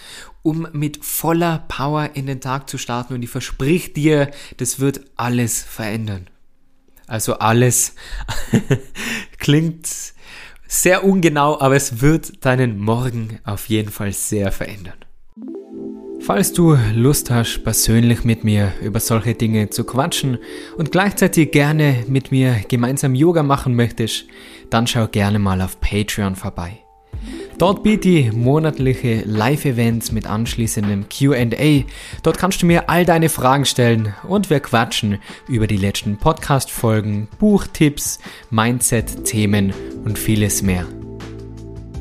um 0.44 0.68
mit 0.72 1.02
voller 1.02 1.64
Power 1.68 2.10
in 2.14 2.26
den 2.26 2.40
Tag 2.40 2.68
zu 2.68 2.76
starten 2.76 3.14
und 3.14 3.22
ich 3.22 3.30
versprich 3.30 3.94
dir, 3.94 4.30
das 4.58 4.78
wird 4.78 5.00
alles 5.16 5.62
verändern. 5.62 6.28
Also 7.06 7.38
alles 7.38 7.94
klingt 9.38 9.88
sehr 10.66 11.02
ungenau, 11.02 11.58
aber 11.60 11.76
es 11.76 12.02
wird 12.02 12.44
deinen 12.44 12.78
Morgen 12.78 13.40
auf 13.44 13.70
jeden 13.70 13.90
Fall 13.90 14.12
sehr 14.12 14.52
verändern. 14.52 14.98
Falls 16.26 16.54
du 16.54 16.74
Lust 16.94 17.30
hast, 17.30 17.64
persönlich 17.64 18.24
mit 18.24 18.44
mir 18.44 18.72
über 18.80 18.98
solche 18.98 19.34
Dinge 19.34 19.68
zu 19.68 19.84
quatschen 19.84 20.38
und 20.78 20.90
gleichzeitig 20.90 21.50
gerne 21.50 22.02
mit 22.08 22.32
mir 22.32 22.56
gemeinsam 22.66 23.14
Yoga 23.14 23.42
machen 23.42 23.76
möchtest, 23.76 24.24
dann 24.70 24.86
schau 24.86 25.06
gerne 25.06 25.38
mal 25.38 25.60
auf 25.60 25.80
Patreon 25.80 26.34
vorbei. 26.34 26.78
Dort 27.58 27.82
biete 27.82 28.08
ich 28.08 28.32
monatliche 28.32 29.22
Live-Events 29.26 30.12
mit 30.12 30.26
anschließendem 30.26 31.10
QA. 31.10 31.84
Dort 32.22 32.38
kannst 32.38 32.62
du 32.62 32.66
mir 32.66 32.88
all 32.88 33.04
deine 33.04 33.28
Fragen 33.28 33.66
stellen 33.66 34.14
und 34.26 34.48
wir 34.48 34.60
quatschen 34.60 35.18
über 35.46 35.66
die 35.66 35.76
letzten 35.76 36.16
Podcast-Folgen, 36.16 37.28
Buchtipps, 37.38 38.18
Mindset-Themen 38.48 39.74
und 40.06 40.18
vieles 40.18 40.62
mehr. 40.62 40.86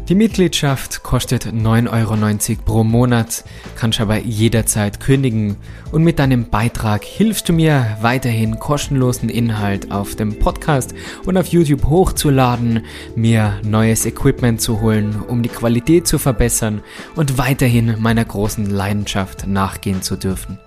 Die 0.09 0.15
Mitgliedschaft 0.15 1.01
kostet 1.01 1.45
9,90 1.45 2.49
Euro 2.49 2.61
pro 2.65 2.83
Monat, 2.83 3.45
kannst 3.77 4.01
aber 4.01 4.17
jederzeit 4.17 4.99
kündigen 4.99 5.55
und 5.93 6.03
mit 6.03 6.19
deinem 6.19 6.49
Beitrag 6.49 7.05
hilfst 7.05 7.47
du 7.47 7.53
mir 7.53 7.97
weiterhin 8.01 8.59
kostenlosen 8.59 9.29
Inhalt 9.29 9.91
auf 9.91 10.15
dem 10.15 10.39
Podcast 10.39 10.93
und 11.25 11.37
auf 11.37 11.47
YouTube 11.47 11.85
hochzuladen, 11.85 12.83
mir 13.15 13.61
neues 13.63 14.05
Equipment 14.05 14.59
zu 14.59 14.81
holen, 14.81 15.23
um 15.25 15.41
die 15.41 15.47
Qualität 15.47 16.05
zu 16.05 16.19
verbessern 16.19 16.81
und 17.15 17.37
weiterhin 17.37 17.95
meiner 17.99 18.25
großen 18.25 18.69
Leidenschaft 18.69 19.47
nachgehen 19.47 20.01
zu 20.01 20.17
dürfen. 20.17 20.59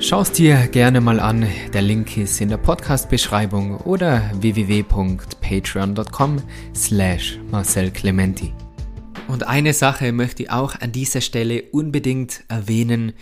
Schau's 0.00 0.32
dir 0.32 0.66
gerne 0.68 1.02
mal 1.02 1.20
an, 1.20 1.46
der 1.74 1.82
Link 1.82 2.16
ist 2.16 2.40
in 2.40 2.48
der 2.48 2.56
Podcast-Beschreibung 2.56 3.76
oder 3.78 4.30
www.patreon.com 4.40 6.36
slash 6.74 7.38
Marcel 7.50 7.90
Clementi. 7.90 8.54
Und 9.26 9.46
eine 9.46 9.72
Sache 9.72 10.12
möchte 10.12 10.44
ich 10.44 10.50
auch 10.50 10.80
an 10.80 10.92
dieser 10.92 11.20
Stelle 11.20 11.64
unbedingt 11.72 12.44
erwähnen. 12.48 13.12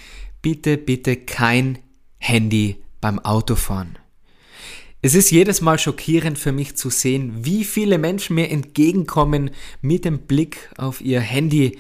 Bitte, 0.43 0.77
bitte 0.77 1.17
kein 1.17 1.79
Handy 2.19 2.77
beim 3.01 3.19
Autofahren. 3.19 3.99
Es 5.03 5.15
ist 5.15 5.31
jedes 5.31 5.61
Mal 5.61 5.79
schockierend 5.79 6.39
für 6.39 6.53
mich 6.53 6.77
zu 6.77 6.91
sehen, 6.91 7.45
wie 7.45 7.65
viele 7.65 7.99
Menschen 7.99 8.35
mir 8.35 8.51
entgegenkommen 8.51 9.51
mit 9.81 10.05
dem 10.05 10.21
Blick 10.21 10.71
auf 10.77 11.01
ihr 11.01 11.21
Handy. 11.21 11.79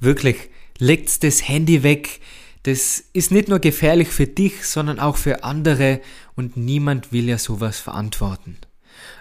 Wirklich, 0.00 0.36
legt 0.78 1.22
das 1.22 1.46
Handy 1.48 1.82
weg. 1.82 2.20
Das 2.64 3.04
ist 3.12 3.30
nicht 3.30 3.48
nur 3.48 3.58
gefährlich 3.58 4.08
für 4.08 4.26
dich, 4.26 4.64
sondern 4.64 4.98
auch 4.98 5.16
für 5.16 5.44
andere 5.44 6.00
und 6.34 6.56
niemand 6.56 7.12
will 7.12 7.28
ja 7.28 7.38
sowas 7.38 7.78
verantworten. 7.78 8.56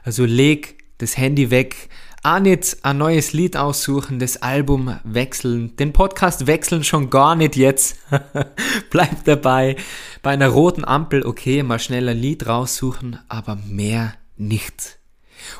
Also 0.03 0.25
leg 0.25 0.83
das 0.97 1.17
Handy 1.17 1.51
weg, 1.51 1.89
nicht 2.39 2.77
ein 2.83 2.97
neues 2.97 3.33
Lied 3.33 3.57
aussuchen, 3.57 4.17
das 4.17 4.41
Album 4.41 4.97
wechseln, 5.03 5.75
den 5.75 5.91
Podcast 5.91 6.47
wechseln 6.47 6.83
schon 6.85 7.09
gar 7.09 7.35
nicht 7.35 7.57
jetzt. 7.57 7.97
Bleib 8.89 9.25
dabei. 9.25 9.75
Bei 10.21 10.31
einer 10.31 10.47
roten 10.47 10.85
Ampel, 10.85 11.25
okay, 11.25 11.63
mal 11.63 11.79
schnell 11.79 12.07
ein 12.07 12.17
Lied 12.17 12.47
raussuchen, 12.47 13.19
aber 13.27 13.57
mehr 13.67 14.13
nicht. 14.37 14.99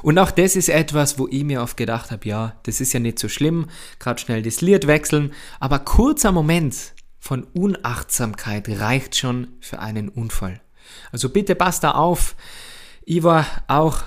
Und 0.02 0.18
auch 0.18 0.32
das 0.32 0.56
ist 0.56 0.70
etwas, 0.70 1.20
wo 1.20 1.28
ich 1.28 1.44
mir 1.44 1.62
oft 1.62 1.76
gedacht 1.76 2.12
habe, 2.12 2.28
ja, 2.28 2.56
das 2.64 2.80
ist 2.80 2.94
ja 2.94 3.02
nicht 3.02 3.20
so 3.20 3.28
schlimm, 3.28 3.68
gerade 4.00 4.22
schnell 4.22 4.42
das 4.42 4.62
Lied 4.62 4.88
wechseln, 4.88 5.34
aber 5.60 5.80
kurzer 5.80 6.32
Moment 6.32 6.94
von 7.20 7.44
Unachtsamkeit 7.44 8.70
reicht 8.70 9.18
schon 9.18 9.48
für 9.60 9.80
einen 9.80 10.08
Unfall. 10.08 10.62
Also 11.12 11.28
bitte 11.30 11.56
passt 11.56 11.84
da 11.84 11.92
auf. 11.92 12.36
Ich 13.06 13.24
war 13.24 13.46
auch 13.68 14.04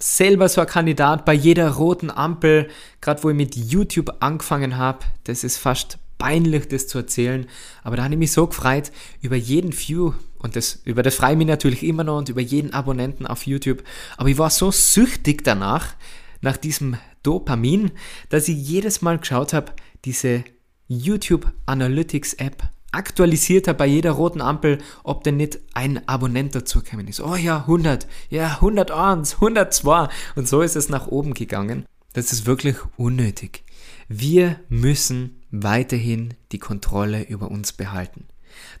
selber 0.00 0.48
so 0.48 0.60
ein 0.60 0.66
Kandidat 0.66 1.24
bei 1.24 1.34
jeder 1.34 1.70
roten 1.70 2.10
Ampel, 2.10 2.68
gerade 3.00 3.22
wo 3.22 3.30
ich 3.30 3.36
mit 3.36 3.54
YouTube 3.54 4.16
angefangen 4.20 4.76
habe. 4.76 5.00
Das 5.24 5.44
ist 5.44 5.58
fast 5.58 5.98
peinlich, 6.18 6.68
das 6.68 6.88
zu 6.88 6.98
erzählen. 6.98 7.46
Aber 7.82 7.96
da 7.96 8.04
habe 8.04 8.14
ich 8.14 8.18
mich 8.18 8.32
so 8.32 8.46
gefreut 8.46 8.90
über 9.20 9.36
jeden 9.36 9.72
View 9.72 10.12
und 10.38 10.56
das, 10.56 10.80
über 10.84 11.02
das 11.02 11.16
freue 11.16 11.32
ich 11.32 11.38
mich 11.38 11.46
natürlich 11.46 11.82
immer 11.82 12.04
noch 12.04 12.18
und 12.18 12.28
über 12.28 12.40
jeden 12.40 12.72
Abonnenten 12.72 13.26
auf 13.26 13.46
YouTube. 13.46 13.82
Aber 14.16 14.28
ich 14.28 14.38
war 14.38 14.50
so 14.50 14.70
süchtig 14.70 15.44
danach, 15.44 15.94
nach 16.40 16.56
diesem 16.56 16.96
Dopamin, 17.22 17.90
dass 18.30 18.48
ich 18.48 18.56
jedes 18.56 19.02
Mal 19.02 19.18
geschaut 19.18 19.52
habe, 19.52 19.72
diese 20.06 20.44
YouTube 20.88 21.52
Analytics 21.66 22.34
App 22.34 22.62
aktualisiert 22.92 23.68
habe 23.68 23.78
bei 23.78 23.86
jeder 23.86 24.12
roten 24.12 24.40
Ampel, 24.40 24.78
ob 25.04 25.24
denn 25.24 25.36
nicht 25.36 25.58
ein 25.74 26.06
Abonnent 26.08 26.54
dazugekommen 26.54 27.08
ist. 27.08 27.20
Oh 27.20 27.36
ja, 27.36 27.58
100, 27.58 28.06
ja, 28.28 28.54
101, 28.54 29.34
102 29.34 30.08
und 30.36 30.48
so 30.48 30.62
ist 30.62 30.76
es 30.76 30.88
nach 30.88 31.06
oben 31.06 31.34
gegangen. 31.34 31.86
Das 32.12 32.32
ist 32.32 32.46
wirklich 32.46 32.76
unnötig. 32.96 33.64
Wir 34.08 34.58
müssen 34.68 35.40
weiterhin 35.50 36.34
die 36.50 36.58
Kontrolle 36.58 37.22
über 37.22 37.50
uns 37.50 37.72
behalten. 37.72 38.24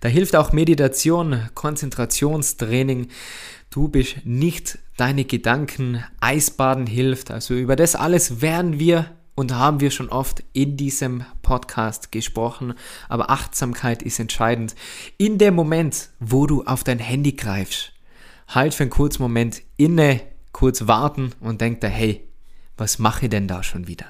Da 0.00 0.08
hilft 0.08 0.34
auch 0.34 0.52
Meditation, 0.52 1.48
Konzentrationstraining. 1.54 3.08
Du 3.70 3.88
bist 3.88 4.16
nicht 4.24 4.78
deine 4.96 5.24
Gedanken, 5.24 6.02
Eisbaden 6.20 6.86
hilft. 6.86 7.30
Also 7.30 7.54
über 7.54 7.76
das 7.76 7.94
alles 7.94 8.40
werden 8.42 8.80
wir 8.80 9.06
und 9.40 9.54
haben 9.54 9.80
wir 9.80 9.90
schon 9.90 10.10
oft 10.10 10.42
in 10.52 10.76
diesem 10.76 11.24
Podcast 11.40 12.12
gesprochen, 12.12 12.74
aber 13.08 13.30
Achtsamkeit 13.30 14.02
ist 14.02 14.18
entscheidend. 14.18 14.74
In 15.16 15.38
dem 15.38 15.54
Moment, 15.54 16.10
wo 16.20 16.46
du 16.46 16.64
auf 16.64 16.84
dein 16.84 16.98
Handy 16.98 17.32
greifst, 17.32 17.94
halt 18.48 18.74
für 18.74 18.82
einen 18.82 18.90
kurzen 18.90 19.22
Moment 19.22 19.62
inne, 19.78 20.20
kurz 20.52 20.86
warten 20.86 21.32
und 21.40 21.62
denk 21.62 21.80
dir, 21.80 21.88
hey, 21.88 22.28
was 22.76 22.98
mache 22.98 23.24
ich 23.24 23.30
denn 23.30 23.48
da 23.48 23.62
schon 23.62 23.86
wieder? 23.86 24.04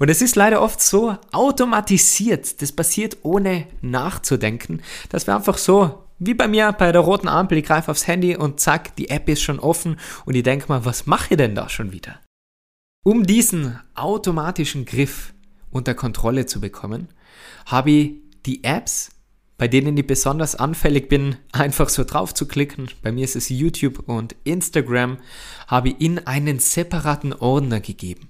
Und 0.00 0.08
es 0.08 0.20
ist 0.20 0.34
leider 0.34 0.62
oft 0.62 0.80
so 0.80 1.16
automatisiert, 1.30 2.60
das 2.60 2.72
passiert 2.72 3.18
ohne 3.22 3.68
nachzudenken, 3.82 4.82
dass 5.10 5.28
wir 5.28 5.36
einfach 5.36 5.58
so, 5.58 6.06
wie 6.18 6.34
bei 6.34 6.48
mir 6.48 6.72
bei 6.72 6.90
der 6.90 7.02
roten 7.02 7.28
Ampel, 7.28 7.58
ich 7.58 7.66
greife 7.66 7.92
aufs 7.92 8.08
Handy 8.08 8.34
und 8.34 8.58
zack, 8.58 8.96
die 8.96 9.10
App 9.10 9.28
ist 9.28 9.42
schon 9.42 9.60
offen 9.60 9.96
und 10.24 10.34
ich 10.34 10.42
denke 10.42 10.66
mal, 10.66 10.84
was 10.84 11.06
mache 11.06 11.28
ich 11.30 11.36
denn 11.36 11.54
da 11.54 11.68
schon 11.68 11.92
wieder? 11.92 12.18
Um 13.02 13.24
diesen 13.24 13.80
automatischen 13.94 14.84
Griff 14.84 15.32
unter 15.70 15.94
Kontrolle 15.94 16.44
zu 16.44 16.60
bekommen, 16.60 17.08
habe 17.64 17.90
ich 17.90 18.12
die 18.44 18.62
Apps, 18.62 19.12
bei 19.56 19.68
denen 19.68 19.96
ich 19.96 20.06
besonders 20.06 20.54
anfällig 20.54 21.08
bin, 21.08 21.36
einfach 21.52 21.88
so 21.88 22.04
drauf 22.04 22.34
zu 22.34 22.46
klicken. 22.46 22.90
Bei 23.00 23.10
mir 23.10 23.24
ist 23.24 23.36
es 23.36 23.48
YouTube 23.48 24.06
und 24.06 24.36
Instagram, 24.44 25.16
habe 25.66 25.88
ich 25.88 26.00
in 26.02 26.26
einen 26.26 26.58
separaten 26.58 27.32
Ordner 27.32 27.80
gegeben. 27.80 28.28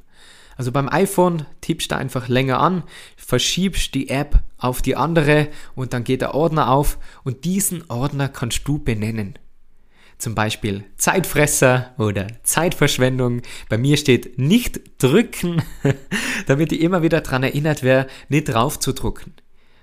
Also 0.57 0.71
beim 0.71 0.89
iPhone 0.89 1.47
tippst 1.63 1.91
du 1.91 1.97
einfach 1.97 2.29
länger 2.29 2.61
an, 2.61 2.85
verschiebst 3.17 3.93
die 3.97 4.09
App 4.09 4.41
auf 4.57 4.83
die 4.83 4.95
andere 4.95 5.49
und 5.75 5.95
dann 5.95 6.05
geht 6.05 6.21
der 6.21 6.37
Ordner 6.37 6.71
auf 6.71 6.97
und 7.25 7.45
diesen 7.45 7.91
Ordner 7.91 8.29
kannst 8.29 8.69
du 8.69 8.79
benennen 8.79 9.37
zum 10.21 10.35
Beispiel 10.35 10.85
Zeitfresser 10.97 11.95
oder 11.99 12.27
Zeitverschwendung. 12.43 13.43
Bei 13.69 13.79
mir 13.79 13.97
steht 13.97 14.39
nicht 14.39 14.81
drücken, 15.03 15.63
damit 16.47 16.73
ich 16.73 16.81
immer 16.81 17.03
wieder 17.03 17.21
daran 17.21 17.43
erinnert 17.43 17.83
wäre, 17.83 18.07
nicht 18.29 18.49
drauf 18.49 18.79
zu 18.79 18.93
drucken. 18.93 19.35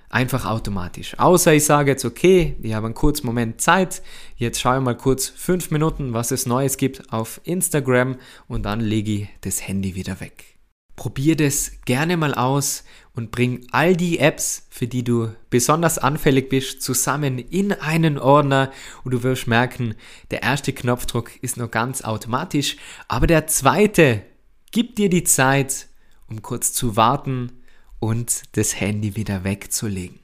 Einfach 0.09 0.45
automatisch. 0.45 1.19
Außer 1.19 1.53
ich 1.53 1.65
sage 1.65 1.91
jetzt, 1.91 2.05
okay, 2.05 2.55
ich 2.61 2.73
habe 2.73 2.85
einen 2.85 2.95
kurzen 2.95 3.27
Moment 3.27 3.59
Zeit, 3.59 4.01
jetzt 4.37 4.61
schaue 4.61 4.77
ich 4.77 4.83
mal 4.83 4.95
kurz 4.95 5.27
fünf 5.27 5.69
Minuten, 5.69 6.13
was 6.13 6.31
es 6.31 6.45
Neues 6.45 6.77
gibt 6.77 7.11
auf 7.11 7.41
Instagram 7.43 8.15
und 8.47 8.63
dann 8.63 8.79
lege 8.79 9.11
ich 9.11 9.27
das 9.41 9.67
Handy 9.67 9.95
wieder 9.95 10.21
weg. 10.21 10.56
Probier 10.97 11.37
das 11.37 11.71
gerne 11.85 12.17
mal 12.17 12.33
aus 12.33 12.83
und 13.13 13.31
bring 13.31 13.67
all 13.71 13.95
die 13.95 14.17
Apps, 14.17 14.65
für 14.71 14.87
die 14.87 15.03
du 15.03 15.31
besonders 15.51 15.99
anfällig 15.99 16.49
bist, 16.49 16.81
zusammen 16.81 17.37
in 17.37 17.71
einen 17.71 18.17
Ordner 18.17 18.71
und 19.03 19.11
du 19.11 19.21
wirst 19.21 19.47
merken, 19.47 19.93
der 20.31 20.41
erste 20.41 20.73
Knopfdruck 20.73 21.31
ist 21.43 21.55
noch 21.55 21.69
ganz 21.69 22.01
automatisch, 22.01 22.77
aber 23.07 23.27
der 23.27 23.45
zweite 23.45 24.23
gibt 24.71 24.97
dir 24.97 25.09
die 25.09 25.23
Zeit, 25.23 25.87
um 26.27 26.41
kurz 26.41 26.73
zu 26.73 26.95
warten 26.95 27.51
und 27.99 28.41
das 28.53 28.79
Handy 28.79 29.15
wieder 29.15 29.43
wegzulegen. 29.43 30.19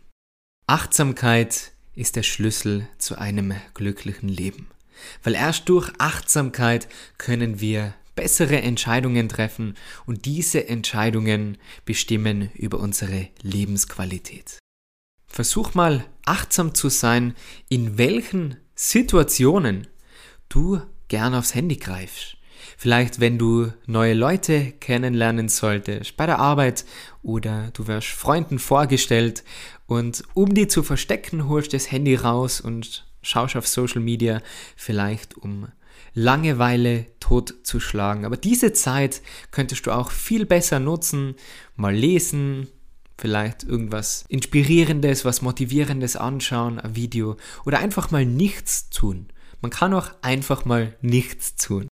Achtsamkeit 0.66 1.72
ist 1.94 2.16
der 2.16 2.24
Schlüssel 2.24 2.88
zu 2.98 3.16
einem 3.16 3.54
glücklichen 3.76 4.28
Leben, 4.28 4.70
weil 5.22 5.36
erst 5.36 5.70
durch 5.70 5.92
Achtsamkeit 6.00 6.88
können 7.20 7.62
wir 7.62 7.94
bessere 8.16 8.62
Entscheidungen 8.62 9.30
treffen 9.30 9.76
und 10.06 10.26
diese 10.26 10.68
Entscheidungen 10.68 11.58
bestimmen 11.86 12.50
über 12.54 12.80
unsere 12.80 13.30
Lebensqualität. 13.42 14.60
Versuch 15.28 15.74
mal 15.74 16.06
achtsam 16.26 16.76
zu 16.76 16.90
sein, 16.90 17.34
in 17.70 17.98
welchen 17.98 18.58
Situationen 18.76 19.88
du 20.50 20.82
gern 21.08 21.34
aufs 21.34 21.56
Handy 21.56 21.78
greifst. 21.78 22.38
Vielleicht, 22.78 23.20
wenn 23.20 23.38
du 23.38 23.72
neue 23.86 24.14
Leute 24.14 24.72
kennenlernen 24.80 25.50
solltest, 25.50 26.18
bei 26.18 26.26
der 26.26 26.40
Arbeit 26.40 26.86
oder 27.22 27.72
du 27.74 27.88
wirst 27.88 28.08
Freunden 28.08 28.60
vorgestellt 28.60 29.44
und 29.86 30.24
um 30.34 30.54
die 30.54 30.68
zu 30.68 30.84
verstecken, 30.84 31.50
holst 31.50 31.74
das 31.74 31.92
Handy 31.92 32.16
raus 32.16 32.62
und 32.62 33.06
schaust 33.22 33.56
auf 33.56 33.68
Social 33.68 34.02
Media, 34.02 34.42
vielleicht 34.76 35.38
um 35.38 35.68
Langeweile 36.14 37.06
totzuschlagen. 37.20 38.26
Aber 38.26 38.38
diese 38.38 38.74
Zeit 38.74 39.22
könntest 39.52 39.86
du 39.86 39.92
auch 39.92 40.12
viel 40.12 40.46
besser 40.46 40.80
nutzen, 40.80 41.36
mal 41.76 41.94
lesen, 41.94 42.68
vielleicht 43.18 43.64
irgendwas 43.64 44.26
Inspirierendes, 44.28 45.26
was 45.26 45.42
Motivierendes 45.42 46.16
anschauen, 46.16 46.80
ein 46.80 46.96
Video 46.96 47.38
oder 47.66 47.80
einfach 47.80 48.12
mal 48.12 48.26
nichts 48.26 48.90
tun. 48.90 49.28
Man 49.62 49.72
kann 49.72 49.94
auch 49.94 50.12
einfach 50.22 50.66
mal 50.66 50.96
nichts 51.02 51.56
tun. 51.56 51.88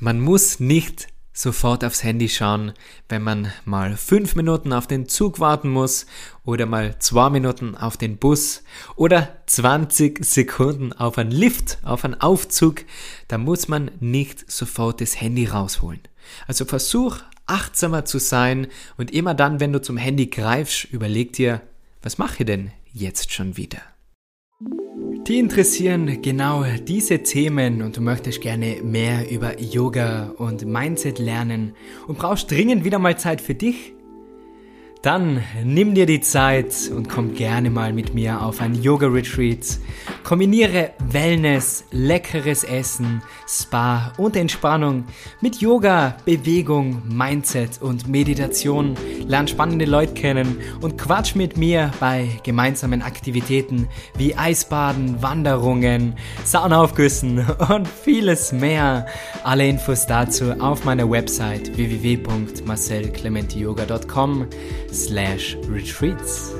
Man 0.00 0.20
muss 0.20 0.58
nicht 0.58 1.08
sofort 1.34 1.84
aufs 1.84 2.04
Handy 2.04 2.28
schauen, 2.28 2.72
wenn 3.08 3.22
man 3.22 3.52
mal 3.64 3.96
fünf 3.96 4.36
Minuten 4.36 4.72
auf 4.72 4.86
den 4.86 5.08
Zug 5.08 5.40
warten 5.40 5.68
muss 5.68 6.06
oder 6.44 6.64
mal 6.64 6.98
zwei 7.00 7.28
Minuten 7.28 7.76
auf 7.76 7.96
den 7.96 8.16
Bus 8.16 8.62
oder 8.94 9.36
20 9.46 10.24
Sekunden 10.24 10.92
auf 10.92 11.18
einen 11.18 11.32
Lift, 11.32 11.78
auf 11.82 12.04
einen 12.04 12.20
Aufzug, 12.20 12.84
da 13.28 13.36
muss 13.36 13.68
man 13.68 13.90
nicht 13.98 14.50
sofort 14.50 15.00
das 15.00 15.20
Handy 15.20 15.46
rausholen. 15.46 16.00
Also 16.46 16.64
versuch 16.64 17.18
achtsamer 17.46 18.04
zu 18.04 18.18
sein 18.18 18.68
und 18.96 19.10
immer 19.10 19.34
dann, 19.34 19.60
wenn 19.60 19.72
du 19.72 19.82
zum 19.82 19.96
Handy 19.96 20.28
greifst, 20.28 20.84
überleg 20.84 21.32
dir, 21.32 21.60
was 22.00 22.16
mache 22.16 22.36
ich 22.40 22.46
denn 22.46 22.70
jetzt 22.92 23.32
schon 23.32 23.56
wieder? 23.56 23.82
Die 25.26 25.38
interessieren 25.38 26.20
genau 26.20 26.64
diese 26.86 27.22
Themen 27.22 27.80
und 27.80 27.96
du 27.96 28.02
möchtest 28.02 28.42
gerne 28.42 28.82
mehr 28.82 29.30
über 29.30 29.58
Yoga 29.58 30.34
und 30.36 30.66
Mindset 30.66 31.18
lernen 31.18 31.72
und 32.06 32.18
brauchst 32.18 32.50
dringend 32.50 32.84
wieder 32.84 32.98
mal 32.98 33.16
Zeit 33.16 33.40
für 33.40 33.54
dich? 33.54 33.94
Dann 35.04 35.42
nimm 35.62 35.94
dir 35.94 36.06
die 36.06 36.22
Zeit 36.22 36.90
und 36.90 37.10
komm 37.10 37.34
gerne 37.34 37.68
mal 37.68 37.92
mit 37.92 38.14
mir 38.14 38.40
auf 38.40 38.62
ein 38.62 38.74
Yoga-Retreat. 38.74 39.78
Kombiniere 40.22 40.92
Wellness, 41.10 41.84
leckeres 41.90 42.64
Essen, 42.64 43.20
Spa 43.46 44.14
und 44.16 44.34
Entspannung 44.34 45.04
mit 45.42 45.60
Yoga, 45.60 46.16
Bewegung, 46.24 47.02
Mindset 47.06 47.82
und 47.82 48.08
Meditation. 48.08 48.94
Lern 49.26 49.46
spannende 49.46 49.84
Leute 49.84 50.14
kennen 50.14 50.56
und 50.80 50.96
quatsch 50.96 51.34
mit 51.34 51.58
mir 51.58 51.90
bei 52.00 52.26
gemeinsamen 52.42 53.02
Aktivitäten 53.02 53.88
wie 54.16 54.34
Eisbaden, 54.34 55.22
Wanderungen, 55.22 56.14
Saunaaufgüssen 56.44 57.44
und 57.68 57.86
vieles 57.86 58.52
mehr. 58.52 59.04
Alle 59.42 59.68
Infos 59.68 60.06
dazu 60.06 60.52
auf 60.52 60.86
meiner 60.86 61.10
Website 61.10 61.76
www.marcelclementiyoga.com 61.76 64.46
slash 64.94 65.56
retreats. 65.68 66.54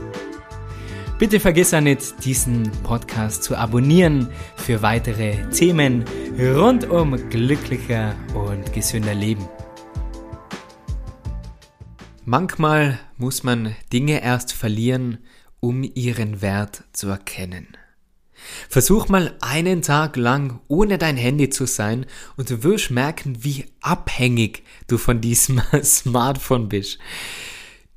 Bitte 1.19 1.39
vergiss 1.39 1.73
auch 1.73 1.81
nicht, 1.81 2.25
diesen 2.25 2.71
Podcast 2.83 3.45
zu 3.45 3.57
abonnieren 3.57 4.29
für 4.57 4.83
weitere 4.83 5.49
Themen 5.51 6.05
rund 6.39 6.91
um 6.91 7.17
glücklicher 7.31 8.17
und 8.35 8.73
gesünder 8.73 9.15
Leben. 9.15 9.49
Manchmal 12.25 12.99
muss 13.17 13.45
man 13.45 13.77
Dinge 13.93 14.23
erst 14.23 14.53
verlieren, 14.53 15.19
um 15.61 15.83
ihren 15.95 16.43
Wert 16.43 16.85
zu 16.93 17.09
erkennen. 17.09 17.77
Versuch 18.69 19.09
mal 19.09 19.37
einen 19.41 19.83
Tag 19.83 20.17
lang 20.17 20.61
ohne 20.69 20.99
dein 20.99 21.17
Handy 21.17 21.49
zu 21.51 21.67
sein 21.67 22.07
und 22.37 22.51
du 22.51 22.63
wirst 22.63 22.91
merken, 22.91 23.45
wie 23.45 23.67
abhängig 23.81 24.65
du 24.89 24.99
von 24.99 25.21
diesem 25.21 25.63
Smartphone 25.83 26.69
bist. 26.69 26.99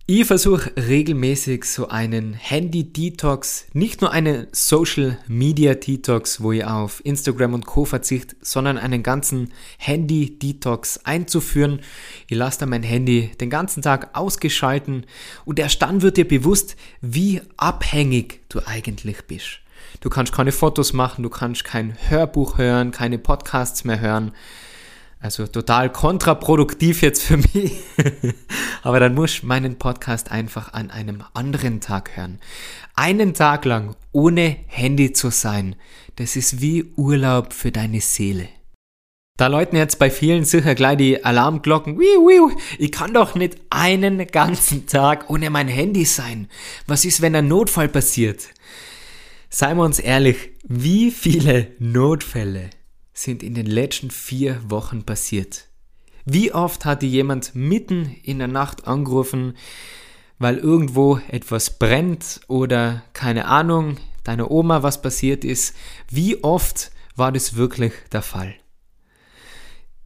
Ich 0.09 0.25
versuche 0.25 0.71
regelmäßig 0.77 1.65
so 1.65 1.89
einen 1.89 2.33
Handy-Detox, 2.33 3.65
nicht 3.73 3.99
nur 3.99 4.13
einen 4.13 4.47
Social-Media-Detox, 4.53 6.39
wo 6.39 6.53
ich 6.53 6.63
auf 6.63 7.01
Instagram 7.03 7.55
und 7.55 7.65
Co. 7.65 7.83
verzichte, 7.83 8.37
sondern 8.39 8.77
einen 8.77 9.03
ganzen 9.03 9.51
Handy-Detox 9.79 11.01
einzuführen. 11.03 11.81
Ich 12.29 12.37
lasse 12.37 12.59
dann 12.61 12.69
mein 12.69 12.83
Handy 12.83 13.31
den 13.41 13.49
ganzen 13.49 13.81
Tag 13.81 14.17
ausgeschalten 14.17 15.05
und 15.43 15.59
erst 15.59 15.81
dann 15.81 16.01
wird 16.01 16.15
dir 16.15 16.25
bewusst, 16.25 16.77
wie 17.01 17.41
abhängig 17.57 18.39
du 18.47 18.61
eigentlich 18.65 19.25
bist. 19.27 19.59
Du 19.99 20.09
kannst 20.09 20.31
keine 20.31 20.53
Fotos 20.53 20.93
machen, 20.93 21.21
du 21.23 21.29
kannst 21.29 21.65
kein 21.65 21.97
Hörbuch 22.07 22.57
hören, 22.57 22.91
keine 22.91 23.17
Podcasts 23.17 23.83
mehr 23.83 23.99
hören. 23.99 24.31
Also 25.19 25.47
total 25.47 25.91
kontraproduktiv 25.91 27.01
jetzt 27.01 27.23
für 27.23 27.37
mich. 27.53 27.73
Aber 28.83 28.99
dann 28.99 29.15
muss 29.15 29.33
ich 29.33 29.43
meinen 29.43 29.77
Podcast 29.77 30.31
einfach 30.31 30.73
an 30.73 30.91
einem 30.91 31.23
anderen 31.33 31.81
Tag 31.81 32.15
hören. 32.15 32.39
Einen 32.95 33.33
Tag 33.33 33.65
lang 33.65 33.95
ohne 34.11 34.57
Handy 34.67 35.13
zu 35.13 35.29
sein, 35.29 35.75
das 36.15 36.35
ist 36.35 36.61
wie 36.61 36.93
Urlaub 36.95 37.53
für 37.53 37.71
deine 37.71 38.01
Seele. 38.01 38.47
Da 39.37 39.47
läuten 39.47 39.77
jetzt 39.77 39.99
bei 39.99 40.09
vielen 40.09 40.45
sicher 40.45 40.73
gleich 40.73 40.97
die 40.97 41.23
Alarmglocken. 41.23 41.99
Ich 42.79 42.91
kann 42.91 43.13
doch 43.13 43.35
nicht 43.35 43.57
einen 43.69 44.25
ganzen 44.25 44.87
Tag 44.87 45.29
ohne 45.29 45.51
mein 45.51 45.67
Handy 45.67 46.05
sein. 46.05 46.47
Was 46.87 47.05
ist, 47.05 47.21
wenn 47.21 47.35
ein 47.35 47.47
Notfall 47.47 47.87
passiert? 47.87 48.47
Seien 49.49 49.77
wir 49.77 49.83
uns 49.83 49.99
ehrlich, 49.99 50.53
wie 50.63 51.11
viele 51.11 51.67
Notfälle 51.77 52.71
sind 53.17 53.43
in 53.43 53.53
den 53.53 53.65
letzten 53.65 54.11
vier 54.11 54.61
Wochen 54.69 55.03
passiert? 55.03 55.65
Wie 56.25 56.53
oft 56.53 56.85
hatte 56.85 57.05
jemand 57.05 57.55
mitten 57.55 58.15
in 58.23 58.39
der 58.39 58.47
Nacht 58.47 58.87
angerufen, 58.87 59.55
weil 60.39 60.57
irgendwo 60.57 61.19
etwas 61.29 61.79
brennt 61.79 62.41
oder 62.47 63.03
keine 63.13 63.45
Ahnung, 63.45 63.97
deiner 64.23 64.51
Oma 64.51 64.83
was 64.83 65.01
passiert 65.01 65.45
ist? 65.45 65.75
Wie 66.09 66.43
oft 66.43 66.91
war 67.15 67.31
das 67.31 67.55
wirklich 67.55 67.93
der 68.11 68.21
Fall? 68.21 68.53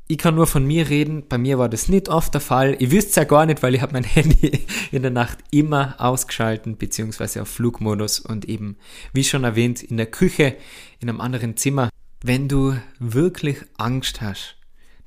Ich 0.07 0.17
kann 0.17 0.35
nur 0.35 0.45
von 0.45 0.65
mir 0.65 0.89
reden, 0.89 1.27
bei 1.27 1.37
mir 1.37 1.57
war 1.57 1.69
das 1.69 1.87
nicht 1.87 2.09
oft 2.09 2.33
der 2.33 2.41
Fall. 2.41 2.75
Ich 2.79 2.91
wüsste 2.91 3.09
es 3.11 3.15
ja 3.15 3.23
gar 3.23 3.45
nicht, 3.45 3.63
weil 3.63 3.73
ich 3.75 3.81
habe 3.81 3.93
mein 3.93 4.03
Handy 4.05 4.65
in 4.91 5.01
der 5.01 5.11
Nacht 5.11 5.39
immer 5.51 5.95
ausgeschalten, 5.99 6.77
beziehungsweise 6.77 7.41
auf 7.41 7.47
Flugmodus 7.47 8.19
und 8.19 8.47
eben, 8.47 8.77
wie 9.13 9.23
schon 9.23 9.43
erwähnt, 9.43 9.81
in 9.81 9.97
der 9.97 10.07
Küche, 10.07 10.57
in 10.99 11.09
einem 11.09 11.21
anderen 11.21 11.55
Zimmer. 11.57 11.89
Wenn 12.23 12.47
du 12.47 12.75
wirklich 12.99 13.57
Angst 13.77 14.21
hast, 14.21 14.55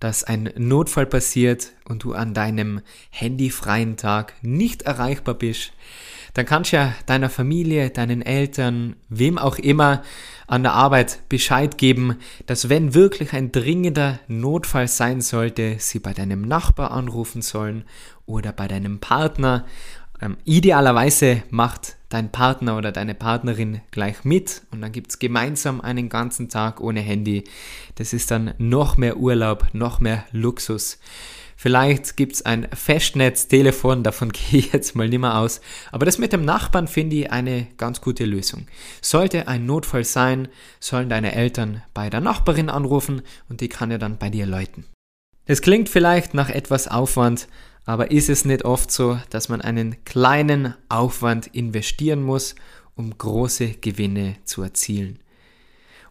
dass 0.00 0.24
ein 0.24 0.50
Notfall 0.56 1.06
passiert 1.06 1.70
und 1.88 2.02
du 2.02 2.12
an 2.12 2.34
deinem 2.34 2.80
handyfreien 3.10 3.96
Tag 3.96 4.34
nicht 4.42 4.82
erreichbar 4.82 5.34
bist, 5.34 5.72
dann 6.34 6.44
kannst 6.44 6.72
du 6.72 6.76
ja 6.76 6.92
deiner 7.06 7.30
Familie, 7.30 7.90
deinen 7.90 8.20
Eltern, 8.20 8.96
wem 9.08 9.38
auch 9.38 9.58
immer 9.58 10.02
an 10.48 10.64
der 10.64 10.72
Arbeit 10.72 11.20
Bescheid 11.28 11.78
geben, 11.78 12.16
dass 12.46 12.68
wenn 12.68 12.94
wirklich 12.94 13.32
ein 13.32 13.52
dringender 13.52 14.18
Notfall 14.26 14.88
sein 14.88 15.20
sollte, 15.20 15.76
sie 15.78 16.00
bei 16.00 16.14
deinem 16.14 16.42
Nachbar 16.42 16.90
anrufen 16.90 17.42
sollen 17.42 17.84
oder 18.26 18.50
bei 18.50 18.66
deinem 18.66 18.98
Partner. 18.98 19.66
Ähm, 20.24 20.38
idealerweise 20.44 21.42
macht 21.50 21.96
dein 22.08 22.32
Partner 22.32 22.78
oder 22.78 22.92
deine 22.92 23.14
Partnerin 23.14 23.82
gleich 23.90 24.24
mit 24.24 24.62
und 24.70 24.80
dann 24.80 24.92
gibt 24.92 25.10
es 25.10 25.18
gemeinsam 25.18 25.82
einen 25.82 26.08
ganzen 26.08 26.48
Tag 26.48 26.80
ohne 26.80 27.00
Handy. 27.00 27.44
Das 27.96 28.14
ist 28.14 28.30
dann 28.30 28.54
noch 28.56 28.96
mehr 28.96 29.18
Urlaub, 29.18 29.66
noch 29.74 30.00
mehr 30.00 30.24
Luxus. 30.32 30.98
Vielleicht 31.56 32.16
gibt 32.16 32.32
es 32.32 32.42
ein 32.42 32.66
Festnetztelefon, 32.72 34.02
davon 34.02 34.32
gehe 34.32 34.60
ich 34.60 34.72
jetzt 34.72 34.96
mal 34.96 35.08
nicht 35.08 35.20
mehr 35.20 35.36
aus. 35.36 35.60
Aber 35.92 36.06
das 36.06 36.18
mit 36.18 36.32
dem 36.32 36.44
Nachbarn 36.44 36.88
finde 36.88 37.16
ich 37.16 37.30
eine 37.30 37.66
ganz 37.76 38.00
gute 38.00 38.24
Lösung. 38.24 38.66
Sollte 39.02 39.46
ein 39.46 39.66
Notfall 39.66 40.04
sein, 40.04 40.48
sollen 40.80 41.10
deine 41.10 41.34
Eltern 41.34 41.82
bei 41.92 42.08
der 42.08 42.20
Nachbarin 42.20 42.70
anrufen 42.70 43.22
und 43.50 43.60
die 43.60 43.68
kann 43.68 43.90
ja 43.90 43.98
dann 43.98 44.16
bei 44.16 44.30
dir 44.30 44.46
läuten. 44.46 44.86
Es 45.46 45.60
klingt 45.60 45.90
vielleicht 45.90 46.32
nach 46.32 46.48
etwas 46.48 46.88
Aufwand, 46.88 47.48
aber 47.84 48.10
ist 48.10 48.28
es 48.28 48.44
nicht 48.44 48.64
oft 48.64 48.90
so, 48.90 49.18
dass 49.30 49.48
man 49.48 49.60
einen 49.60 50.02
kleinen 50.04 50.74
Aufwand 50.88 51.48
investieren 51.48 52.22
muss, 52.22 52.54
um 52.94 53.16
große 53.16 53.74
Gewinne 53.80 54.36
zu 54.44 54.62
erzielen? 54.62 55.18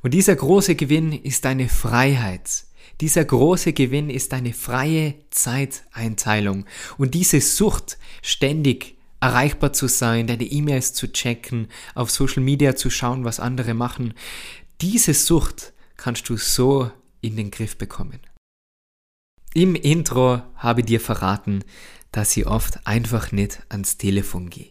Und 0.01 0.13
dieser 0.13 0.35
große 0.35 0.75
Gewinn 0.75 1.13
ist 1.13 1.45
deine 1.45 1.69
Freiheit. 1.69 2.65
Dieser 3.01 3.25
große 3.25 3.73
Gewinn 3.73 4.09
ist 4.09 4.33
deine 4.33 4.53
freie 4.53 5.15
Zeiteinteilung. 5.31 6.65
Und 6.97 7.13
diese 7.13 7.41
Sucht, 7.41 7.97
ständig 8.21 8.97
erreichbar 9.19 9.71
zu 9.71 9.87
sein, 9.87 10.27
deine 10.27 10.43
E-Mails 10.43 10.93
zu 10.93 11.11
checken, 11.11 11.69
auf 11.95 12.11
Social 12.11 12.43
Media 12.43 12.75
zu 12.75 12.89
schauen, 12.89 13.23
was 13.23 13.39
andere 13.39 13.73
machen, 13.73 14.13
diese 14.81 15.13
Sucht 15.13 15.73
kannst 15.95 16.27
du 16.27 16.35
so 16.35 16.91
in 17.21 17.37
den 17.37 17.49
Griff 17.49 17.77
bekommen. 17.77 18.19
Im 19.53 19.75
Intro 19.75 20.41
habe 20.55 20.81
ich 20.81 20.87
dir 20.87 20.99
verraten, 20.99 21.63
dass 22.11 22.35
ich 22.35 22.47
oft 22.47 22.85
einfach 22.87 23.31
nicht 23.31 23.61
ans 23.69 23.97
Telefon 23.97 24.49
gehe. 24.49 24.69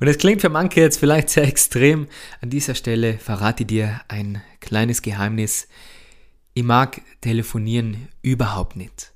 Und 0.00 0.08
es 0.08 0.18
klingt 0.18 0.40
für 0.40 0.48
manche 0.48 0.80
jetzt 0.80 0.98
vielleicht 0.98 1.30
sehr 1.30 1.44
extrem. 1.46 2.08
An 2.40 2.50
dieser 2.50 2.74
Stelle 2.74 3.18
verrate 3.18 3.62
ich 3.62 3.68
dir 3.68 4.00
ein 4.08 4.42
kleines 4.60 5.02
Geheimnis. 5.02 5.68
Ich 6.54 6.64
mag 6.64 7.00
telefonieren 7.20 8.08
überhaupt 8.22 8.74
nicht. 8.74 9.12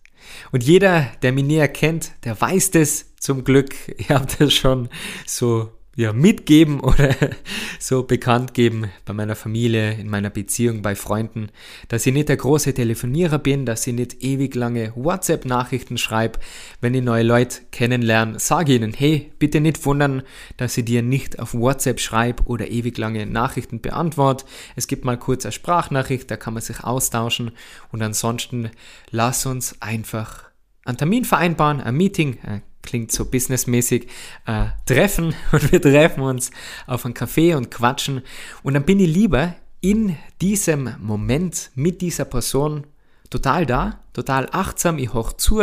Und 0.53 0.63
jeder, 0.63 1.09
der 1.23 1.33
mich 1.33 1.45
näher 1.45 1.67
kennt, 1.67 2.13
der 2.25 2.41
weiß 2.41 2.71
das 2.71 3.17
zum 3.17 3.43
Glück. 3.43 3.75
Ich 3.99 4.11
habe 4.11 4.27
das 4.39 4.53
schon 4.55 4.89
so 5.27 5.73
ja, 5.95 6.13
mitgeben 6.15 6.81
oder 6.81 7.15
so 7.79 8.05
bekannt 8.05 8.55
geben 8.55 8.91
bei 9.05 9.13
meiner 9.13 9.37
Familie, 9.37 9.93
in 9.93 10.09
meiner 10.09 10.31
Beziehung, 10.31 10.81
bei 10.81 10.95
Freunden, 10.95 11.51
dass 11.89 12.07
ich 12.07 12.15
nicht 12.15 12.31
der 12.31 12.39
große 12.39 12.73
Telefonierer 12.73 13.39
bin, 13.39 13.67
dass 13.67 13.87
ich 13.87 13.93
nicht 13.93 14.23
ewig 14.23 14.55
lange 14.55 14.93
WhatsApp-Nachrichten 14.97 15.99
schreibe. 15.99 16.39
Wenn 16.81 16.95
ich 16.95 17.03
neue 17.03 17.25
Leute 17.25 17.61
kennenlerne, 17.73 18.39
sage 18.39 18.75
ihnen, 18.75 18.95
hey, 18.95 19.33
bitte 19.39 19.61
nicht 19.61 19.85
wundern, 19.85 20.23
dass 20.57 20.79
ich 20.79 20.87
dir 20.87 21.03
nicht 21.03 21.39
auf 21.39 21.53
WhatsApp 21.53 22.01
schreibe 22.01 22.45
oder 22.45 22.71
ewig 22.71 22.97
lange 22.97 23.27
Nachrichten 23.27 23.81
beantworte. 23.81 24.47
Es 24.77 24.87
gibt 24.87 25.05
mal 25.05 25.19
kurz 25.19 25.45
eine 25.45 25.53
Sprachnachricht, 25.53 26.31
da 26.31 26.39
kann 26.39 26.55
man 26.55 26.63
sich 26.63 26.83
austauschen 26.85 27.51
und 27.91 28.01
ansonsten 28.01 28.71
lass 29.11 29.45
uns 29.45 29.77
einfach 29.83 30.45
einen 30.85 30.97
Termin 30.97 31.25
vereinbaren, 31.25 31.81
ein 31.81 31.97
Meeting, 31.97 32.39
äh, 32.39 32.61
klingt 32.83 33.13
so 33.13 33.25
businessmäßig, 33.25 34.09
äh, 34.47 34.67
treffen 34.87 35.35
und 35.53 35.73
wir 35.73 35.81
treffen 35.81 36.23
uns 36.23 36.51
auf 36.87 37.05
einen 37.05 37.15
Café 37.15 37.57
und 37.57 37.71
quatschen. 37.71 38.23
Und 38.63 38.75
dann 38.75 38.85
bin 38.85 39.01
ich 39.01 39.13
lieber 39.13 39.55
in 39.81 40.17
diesem 40.41 40.95
Moment 41.01 41.71
mit 41.75 42.01
dieser 42.01 42.25
Person 42.25 42.87
total 43.31 43.67
da, 43.67 44.01
total 44.13 44.49
achtsam, 44.53 44.99
ich 44.99 45.13
hoch 45.13 45.33
zu, 45.33 45.61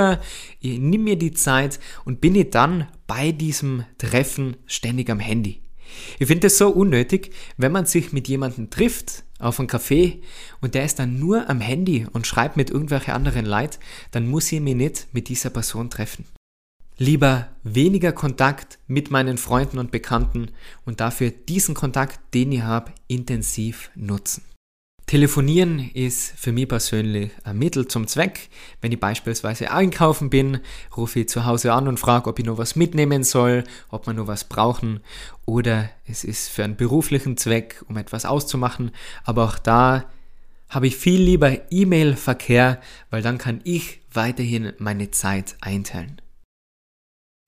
ich 0.60 0.80
nehme 0.80 1.04
mir 1.04 1.16
die 1.18 1.34
Zeit 1.34 1.80
und 2.04 2.20
bin 2.20 2.36
ich 2.36 2.50
dann 2.50 2.88
bei 3.08 3.32
diesem 3.32 3.86
Treffen 3.98 4.58
ständig 4.66 5.10
am 5.10 5.20
Handy. 5.20 5.62
Ich 6.20 6.28
finde 6.28 6.48
es 6.48 6.58
so 6.58 6.70
unnötig, 6.70 7.32
wenn 7.58 7.72
man 7.72 7.86
sich 7.86 8.12
mit 8.12 8.28
jemandem 8.28 8.70
trifft 8.70 9.24
auf 9.40 9.60
einen 9.60 9.70
Café 9.70 10.22
und 10.62 10.76
der 10.76 10.86
ist 10.86 11.00
dann 11.00 11.20
nur 11.20 11.50
am 11.50 11.62
Handy 11.62 12.06
und 12.12 12.28
schreibt 12.28 12.58
mit 12.58 12.70
irgendwelchen 12.70 13.14
anderen 13.14 13.46
Leid, 13.46 13.80
dann 14.12 14.28
muss 14.28 14.52
ich 14.52 14.60
mich 14.60 14.76
nicht 14.76 15.08
mit 15.14 15.30
dieser 15.30 15.50
Person 15.50 15.90
treffen. 15.90 16.26
Lieber 17.02 17.48
weniger 17.64 18.12
Kontakt 18.12 18.78
mit 18.88 19.10
meinen 19.10 19.38
Freunden 19.38 19.80
und 19.80 19.90
Bekannten 19.90 20.52
und 20.86 21.00
dafür 21.00 21.32
diesen 21.32 21.74
Kontakt, 21.74 22.20
den 22.34 22.52
ich 22.52 22.62
habe, 22.62 22.92
intensiv 23.08 23.90
nutzen. 23.96 24.44
Telefonieren 25.06 25.90
ist 25.94 26.34
für 26.36 26.52
mich 26.52 26.68
persönlich 26.68 27.32
ein 27.46 27.58
Mittel 27.58 27.88
zum 27.88 28.06
Zweck. 28.06 28.50
Wenn 28.82 28.92
ich 28.92 29.00
beispielsweise 29.00 29.72
einkaufen 29.72 30.30
bin, 30.30 30.60
rufe 30.98 31.22
ich 31.22 31.30
zu 31.30 31.46
Hause 31.46 31.72
an 31.72 31.88
und 31.88 32.02
frage, 32.02 32.30
ob 32.30 32.38
ich 32.38 32.46
noch 32.46 32.58
was 32.58 32.76
mitnehmen 32.76 33.24
soll, 33.24 33.64
ob 33.90 34.06
wir 34.06 34.14
noch 34.14 34.28
was 34.28 34.44
brauchen. 34.44 35.00
Oder 35.46 35.90
es 36.06 36.26
ist 36.26 36.50
für 36.50 36.66
einen 36.66 36.76
beruflichen 36.76 37.38
Zweck, 37.38 37.82
um 37.88 37.96
etwas 37.96 38.26
auszumachen. 38.26 38.92
Aber 39.24 39.46
auch 39.46 39.58
da 39.58 40.04
habe 40.68 40.88
ich 40.88 40.98
viel 40.98 41.22
lieber 41.22 41.72
E-Mail-Verkehr, 41.72 42.82
weil 43.10 43.22
dann 43.22 43.38
kann 43.38 43.62
ich 43.64 44.02
weiterhin 44.12 44.74
meine 44.80 45.12
Zeit 45.12 45.56
einteilen. 45.62 46.22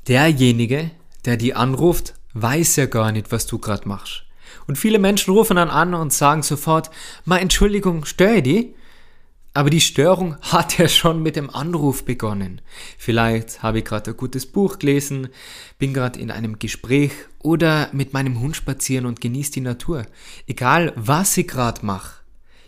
Derjenige, 0.07 0.91
der 1.25 1.37
die 1.37 1.53
anruft, 1.53 2.15
weiß 2.33 2.75
ja 2.77 2.85
gar 2.87 3.11
nicht, 3.11 3.31
was 3.31 3.45
du 3.45 3.59
gerade 3.59 3.87
machst. 3.87 4.23
Und 4.67 4.77
viele 4.77 4.99
Menschen 4.99 5.33
rufen 5.33 5.57
dann 5.57 5.69
an 5.69 5.93
und 5.93 6.13
sagen 6.13 6.43
sofort, 6.43 6.89
mal 7.25 7.37
Entschuldigung, 7.37 8.05
störe 8.05 8.41
die? 8.41 8.73
Aber 9.53 9.69
die 9.69 9.81
Störung 9.81 10.37
hat 10.41 10.77
ja 10.77 10.87
schon 10.87 11.21
mit 11.21 11.35
dem 11.35 11.49
Anruf 11.49 12.05
begonnen. 12.05 12.61
Vielleicht 12.97 13.61
habe 13.63 13.79
ich 13.79 13.85
gerade 13.85 14.11
ein 14.11 14.17
gutes 14.17 14.45
Buch 14.45 14.79
gelesen, 14.79 15.29
bin 15.77 15.93
gerade 15.93 16.19
in 16.19 16.31
einem 16.31 16.57
Gespräch 16.57 17.11
oder 17.39 17.89
mit 17.91 18.13
meinem 18.13 18.39
Hund 18.39 18.55
spazieren 18.55 19.05
und 19.05 19.21
genieße 19.21 19.51
die 19.51 19.61
Natur. 19.61 20.05
Egal, 20.47 20.93
was 20.95 21.37
ich 21.37 21.47
gerade 21.47 21.85
mache. 21.85 22.21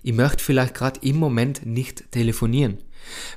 Ich 0.04 0.13
möchte 0.13 0.43
vielleicht 0.43 0.74
gerade 0.74 1.00
im 1.02 1.15
Moment 1.15 1.65
nicht 1.65 2.12
telefonieren. 2.12 2.80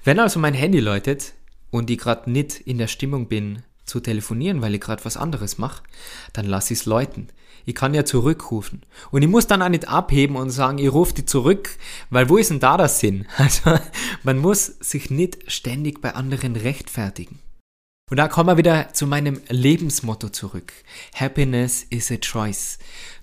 Wenn 0.03 0.19
also 0.19 0.41
mein 0.41 0.55
Handy 0.55 0.81
läutet 0.81 1.35
und 1.71 1.91
ich 1.91 1.99
gerade 1.99 2.31
nicht 2.31 2.61
in 2.61 2.79
der 2.79 2.89
Stimmung 2.89 3.29
bin 3.29 3.63
zu 3.87 4.01
telefonieren, 4.01 4.62
weil 4.62 4.75
ich 4.75 4.81
gerade 4.81 5.05
was 5.05 5.16
anderes 5.16 5.59
mache, 5.59 5.83
dann 6.33 6.46
lass 6.46 6.70
ich 6.70 6.81
es 6.81 6.87
läuten. 6.87 7.29
Ich 7.64 7.75
kann 7.75 7.94
ja 7.94 8.05
zurückrufen. 8.05 8.83
Und 9.11 9.22
ich 9.22 9.29
muss 9.29 9.49
dann 9.49 9.61
auch 9.61 9.68
nicht 9.68 9.88
abheben 9.88 10.37
und 10.37 10.51
sagen, 10.51 10.79
ich 10.79 10.92
rufe 10.92 11.14
die 11.14 11.27
zurück, 11.27 11.77
weil 12.11 12.29
wo 12.29 12.37
ist 12.37 12.51
denn 12.51 12.61
da 12.61 12.77
der 12.77 12.88
Sinn? 12.88 13.27
Also 13.37 13.79
man 14.22 14.38
muss 14.38 14.66
sich 14.66 15.11
nicht 15.11 15.51
ständig 15.51 16.01
bei 16.01 16.14
anderen 16.14 16.55
rechtfertigen. 16.55 17.40
Und 18.09 18.18
da 18.18 18.29
kommen 18.29 18.51
wir 18.51 18.57
wieder 18.57 18.92
zu 18.92 19.09
meinem 19.09 19.40
Lebensmotto 19.49 20.29
zurück. 20.29 20.72
Happiness 21.12 21.83
is 21.90 22.12
a 22.12 22.16
choice. 22.18 22.79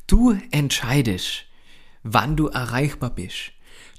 Du 0.07 0.37
entscheidest, 0.51 1.45
wann 2.03 2.35
du 2.35 2.47
erreichbar 2.47 3.11
bist. 3.11 3.52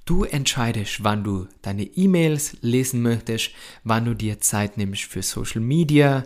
Du 0.04 0.24
entscheidest, 0.24 1.02
wann 1.02 1.24
du 1.24 1.46
deine 1.62 1.84
E-Mails 1.84 2.58
lesen 2.60 3.00
möchtest, 3.00 3.52
wann 3.84 4.04
du 4.04 4.14
dir 4.14 4.38
Zeit 4.38 4.76
nimmst 4.76 5.04
für 5.04 5.22
Social 5.22 5.62
Media, 5.62 6.24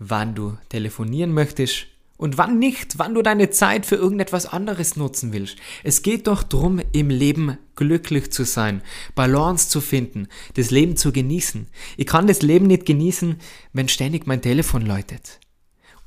wann 0.00 0.34
du 0.34 0.58
telefonieren 0.68 1.32
möchtest 1.32 1.86
und 2.16 2.38
wann 2.38 2.58
nicht, 2.58 2.98
wann 2.98 3.14
du 3.14 3.22
deine 3.22 3.50
Zeit 3.50 3.86
für 3.86 3.94
irgendetwas 3.94 4.46
anderes 4.46 4.96
nutzen 4.96 5.32
willst. 5.32 5.58
Es 5.84 6.02
geht 6.02 6.26
doch 6.26 6.42
darum, 6.42 6.80
im 6.90 7.08
Leben 7.08 7.56
glücklich 7.76 8.32
zu 8.32 8.44
sein, 8.44 8.82
Balance 9.14 9.68
zu 9.68 9.80
finden, 9.80 10.26
das 10.54 10.72
Leben 10.72 10.96
zu 10.96 11.12
genießen. 11.12 11.68
Ich 11.96 12.06
kann 12.06 12.26
das 12.26 12.42
Leben 12.42 12.66
nicht 12.66 12.84
genießen, 12.84 13.36
wenn 13.72 13.88
ständig 13.88 14.26
mein 14.26 14.42
Telefon 14.42 14.86
läutet. 14.86 15.38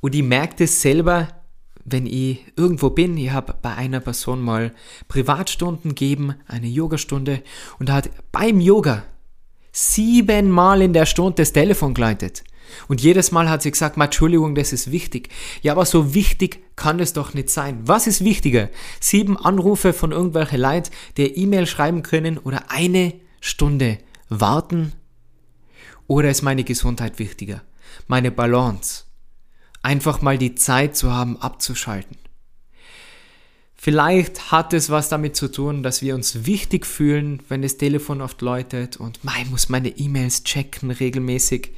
Und 0.00 0.14
ich 0.14 0.22
merke 0.22 0.56
das 0.58 0.82
selber, 0.82 1.37
wenn 1.92 2.06
ich 2.06 2.44
irgendwo 2.56 2.90
bin, 2.90 3.16
ich 3.16 3.30
habe 3.30 3.54
bei 3.60 3.74
einer 3.74 4.00
Person 4.00 4.42
mal 4.42 4.72
Privatstunden 5.08 5.90
gegeben, 5.90 6.34
eine 6.46 6.66
Yogastunde, 6.66 7.42
und 7.78 7.90
hat 7.90 8.10
beim 8.32 8.60
Yoga 8.60 9.04
siebenmal 9.72 10.82
in 10.82 10.92
der 10.92 11.06
Stunde 11.06 11.36
das 11.36 11.52
Telefon 11.52 11.94
geleitet. 11.94 12.44
Und 12.86 13.00
jedes 13.00 13.30
Mal 13.32 13.48
hat 13.48 13.62
sie 13.62 13.70
gesagt, 13.70 13.96
Entschuldigung, 13.96 14.54
das 14.54 14.72
ist 14.72 14.90
wichtig. 14.90 15.30
Ja, 15.62 15.72
aber 15.72 15.86
so 15.86 16.14
wichtig 16.14 16.60
kann 16.76 17.00
es 17.00 17.12
doch 17.12 17.34
nicht 17.34 17.50
sein. 17.50 17.80
Was 17.84 18.06
ist 18.06 18.24
wichtiger? 18.24 18.68
Sieben 19.00 19.36
Anrufe 19.36 19.92
von 19.92 20.12
irgendwelchen 20.12 20.60
Leuten, 20.60 20.90
die 21.16 21.26
E-Mail 21.26 21.66
schreiben 21.66 22.02
können 22.02 22.38
oder 22.38 22.70
eine 22.70 23.14
Stunde 23.40 23.98
warten? 24.28 24.92
Oder 26.06 26.30
ist 26.30 26.42
meine 26.42 26.64
Gesundheit 26.64 27.18
wichtiger? 27.18 27.62
Meine 28.06 28.30
Balance? 28.30 29.04
Einfach 29.88 30.20
mal 30.20 30.36
die 30.36 30.54
Zeit 30.54 30.98
zu 30.98 31.10
haben, 31.10 31.40
abzuschalten. 31.40 32.18
Vielleicht 33.74 34.52
hat 34.52 34.74
es 34.74 34.90
was 34.90 35.08
damit 35.08 35.34
zu 35.34 35.50
tun, 35.50 35.82
dass 35.82 36.02
wir 36.02 36.14
uns 36.14 36.44
wichtig 36.44 36.84
fühlen, 36.84 37.42
wenn 37.48 37.62
das 37.62 37.78
Telefon 37.78 38.20
oft 38.20 38.42
läutet 38.42 38.98
und 38.98 39.20
ich 39.40 39.50
muss 39.50 39.70
meine 39.70 39.88
E-Mails 39.88 40.44
checken 40.44 40.90
regelmäßig. 40.90 41.70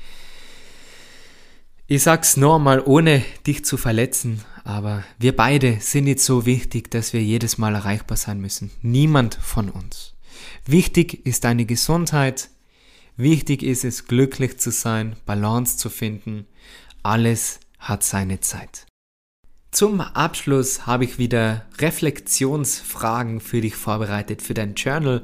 Ich 1.86 2.02
sag's 2.02 2.36
nur 2.36 2.58
mal, 2.58 2.82
ohne 2.84 3.22
dich 3.46 3.64
zu 3.64 3.76
verletzen, 3.76 4.42
aber 4.64 5.04
wir 5.20 5.36
beide 5.36 5.78
sind 5.80 6.04
nicht 6.04 6.18
so 6.18 6.46
wichtig, 6.46 6.90
dass 6.90 7.12
wir 7.12 7.22
jedes 7.22 7.58
Mal 7.58 7.76
erreichbar 7.76 8.16
sein 8.16 8.40
müssen. 8.40 8.72
Niemand 8.82 9.36
von 9.36 9.70
uns. 9.70 10.14
Wichtig 10.66 11.26
ist 11.26 11.44
deine 11.44 11.64
Gesundheit. 11.64 12.50
Wichtig 13.16 13.62
ist 13.62 13.84
es, 13.84 14.06
glücklich 14.06 14.58
zu 14.58 14.72
sein, 14.72 15.14
Balance 15.26 15.76
zu 15.76 15.90
finden. 15.90 16.46
Alles 17.04 17.60
hat 17.80 18.04
seine 18.04 18.40
Zeit. 18.40 18.86
Zum 19.72 20.00
Abschluss 20.00 20.86
habe 20.86 21.04
ich 21.04 21.18
wieder 21.18 21.62
Reflexionsfragen 21.78 23.40
für 23.40 23.60
dich 23.60 23.76
vorbereitet 23.76 24.42
für 24.42 24.54
dein 24.54 24.74
Journal. 24.74 25.22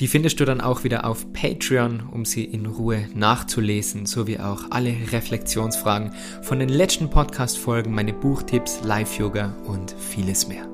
Die 0.00 0.08
findest 0.08 0.40
du 0.40 0.44
dann 0.44 0.60
auch 0.60 0.84
wieder 0.84 1.06
auf 1.06 1.32
Patreon, 1.32 2.02
um 2.10 2.24
sie 2.24 2.44
in 2.44 2.66
Ruhe 2.66 3.08
nachzulesen, 3.14 4.04
sowie 4.04 4.38
auch 4.38 4.70
alle 4.70 4.94
Reflexionsfragen 5.12 6.12
von 6.42 6.58
den 6.58 6.68
letzten 6.68 7.08
Podcast-Folgen, 7.08 7.94
meine 7.94 8.12
Buchtipps, 8.12 8.80
Live-Yoga 8.82 9.54
und 9.66 9.94
vieles 9.98 10.48
mehr. 10.48 10.68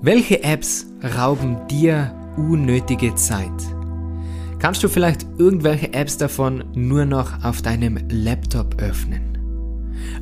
Welche 0.00 0.42
Apps 0.42 0.86
rauben 1.16 1.66
dir 1.68 2.12
unnötige 2.36 3.14
Zeit? 3.14 3.50
Kannst 4.58 4.82
du 4.82 4.88
vielleicht 4.88 5.26
irgendwelche 5.38 5.92
Apps 5.92 6.18
davon 6.18 6.64
nur 6.74 7.04
noch 7.04 7.44
auf 7.44 7.62
deinem 7.62 7.98
Laptop 8.08 8.80
öffnen? 8.80 9.31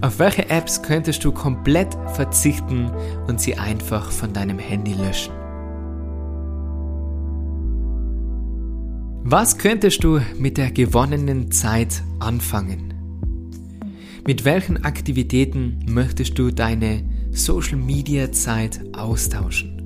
Auf 0.00 0.18
welche 0.18 0.48
Apps 0.48 0.82
könntest 0.82 1.24
du 1.24 1.32
komplett 1.32 1.96
verzichten 2.14 2.90
und 3.26 3.40
sie 3.40 3.56
einfach 3.56 4.10
von 4.10 4.32
deinem 4.32 4.58
Handy 4.58 4.94
löschen? 4.94 5.32
Was 9.22 9.58
könntest 9.58 10.02
du 10.02 10.20
mit 10.38 10.56
der 10.56 10.70
gewonnenen 10.70 11.52
Zeit 11.52 12.02
anfangen? 12.18 12.94
Mit 14.26 14.44
welchen 14.44 14.84
Aktivitäten 14.84 15.84
möchtest 15.88 16.38
du 16.38 16.50
deine 16.50 17.04
Social 17.30 17.76
Media 17.76 18.32
Zeit 18.32 18.80
austauschen? 18.94 19.76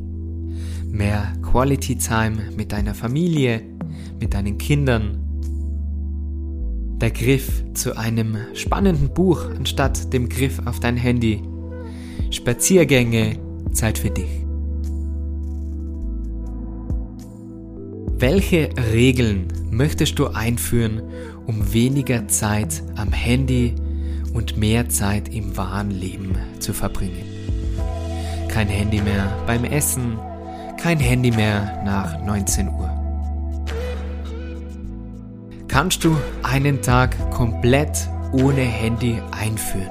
Mehr 0.86 1.32
Quality 1.42 1.96
Time 1.96 2.50
mit 2.56 2.72
deiner 2.72 2.94
Familie, 2.94 3.62
mit 4.20 4.34
deinen 4.34 4.56
Kindern, 4.56 5.23
der 7.04 7.10
Griff 7.10 7.62
zu 7.74 7.98
einem 7.98 8.38
spannenden 8.54 9.10
Buch 9.10 9.44
anstatt 9.58 10.10
dem 10.14 10.26
Griff 10.30 10.62
auf 10.64 10.80
dein 10.80 10.96
Handy. 10.96 11.42
Spaziergänge, 12.30 13.36
Zeit 13.72 13.98
für 13.98 14.08
dich. 14.08 14.30
Welche 18.18 18.70
Regeln 18.94 19.48
möchtest 19.70 20.18
du 20.18 20.28
einführen, 20.28 21.02
um 21.44 21.74
weniger 21.74 22.26
Zeit 22.28 22.82
am 22.96 23.12
Handy 23.12 23.74
und 24.32 24.56
mehr 24.56 24.88
Zeit 24.88 25.28
im 25.28 25.58
wahren 25.58 25.90
Leben 25.90 26.38
zu 26.58 26.72
verbringen? 26.72 27.26
Kein 28.48 28.68
Handy 28.68 29.02
mehr 29.02 29.30
beim 29.46 29.64
Essen, 29.64 30.18
kein 30.80 31.00
Handy 31.00 31.32
mehr 31.32 31.82
nach 31.84 32.24
19 32.24 32.68
Uhr 32.68 32.93
kannst 35.74 36.04
du 36.04 36.16
einen 36.44 36.82
Tag 36.82 37.16
komplett 37.32 38.08
ohne 38.30 38.60
Handy 38.60 39.20
einführen 39.32 39.90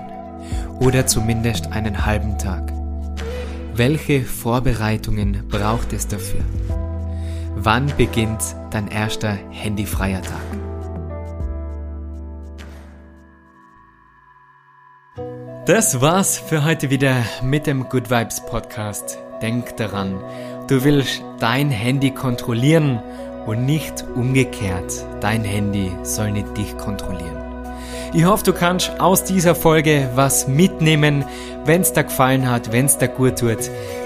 oder 0.79 1.05
zumindest 1.07 1.73
einen 1.73 2.05
halben 2.05 2.37
Tag. 2.39 2.71
Welche 3.75 4.21
Vorbereitungen 4.21 5.45
braucht 5.49 5.91
es 5.91 6.07
dafür? 6.07 6.39
Wann 7.57 7.91
beginnt 7.97 8.55
dein 8.71 8.87
erster 8.87 9.37
handyfreier 9.49 10.21
Tag? 10.21 10.39
Das 15.65 15.99
war's 15.99 16.37
für 16.37 16.63
heute 16.63 16.91
wieder 16.91 17.25
mit 17.41 17.67
dem 17.67 17.89
Good 17.89 18.09
Vibes 18.09 18.45
Podcast. 18.45 19.17
Denk 19.41 19.75
daran, 19.75 20.17
du 20.69 20.85
willst 20.85 21.21
dein 21.39 21.71
Handy 21.71 22.11
kontrollieren 22.11 23.01
und 23.45 23.65
nicht 23.65 24.05
umgekehrt. 24.15 25.05
Dein 25.21 25.43
Handy 25.43 25.91
soll 26.03 26.31
nicht 26.31 26.55
dich 26.57 26.77
kontrollieren. 26.77 27.43
Ich 28.15 28.25
hoffe, 28.25 28.43
du 28.43 28.53
kannst 28.53 28.99
aus 28.99 29.23
dieser 29.23 29.55
Folge 29.55 30.07
was 30.13 30.47
mitnehmen. 30.47 31.25
Wenn 31.65 31.81
es 31.81 31.93
dir 31.93 32.03
gefallen 32.03 32.49
hat, 32.49 32.71
wenn 32.71 32.85
es 32.85 32.97
dir 32.97 33.07
gut 33.07 33.39
tut, 33.39 33.57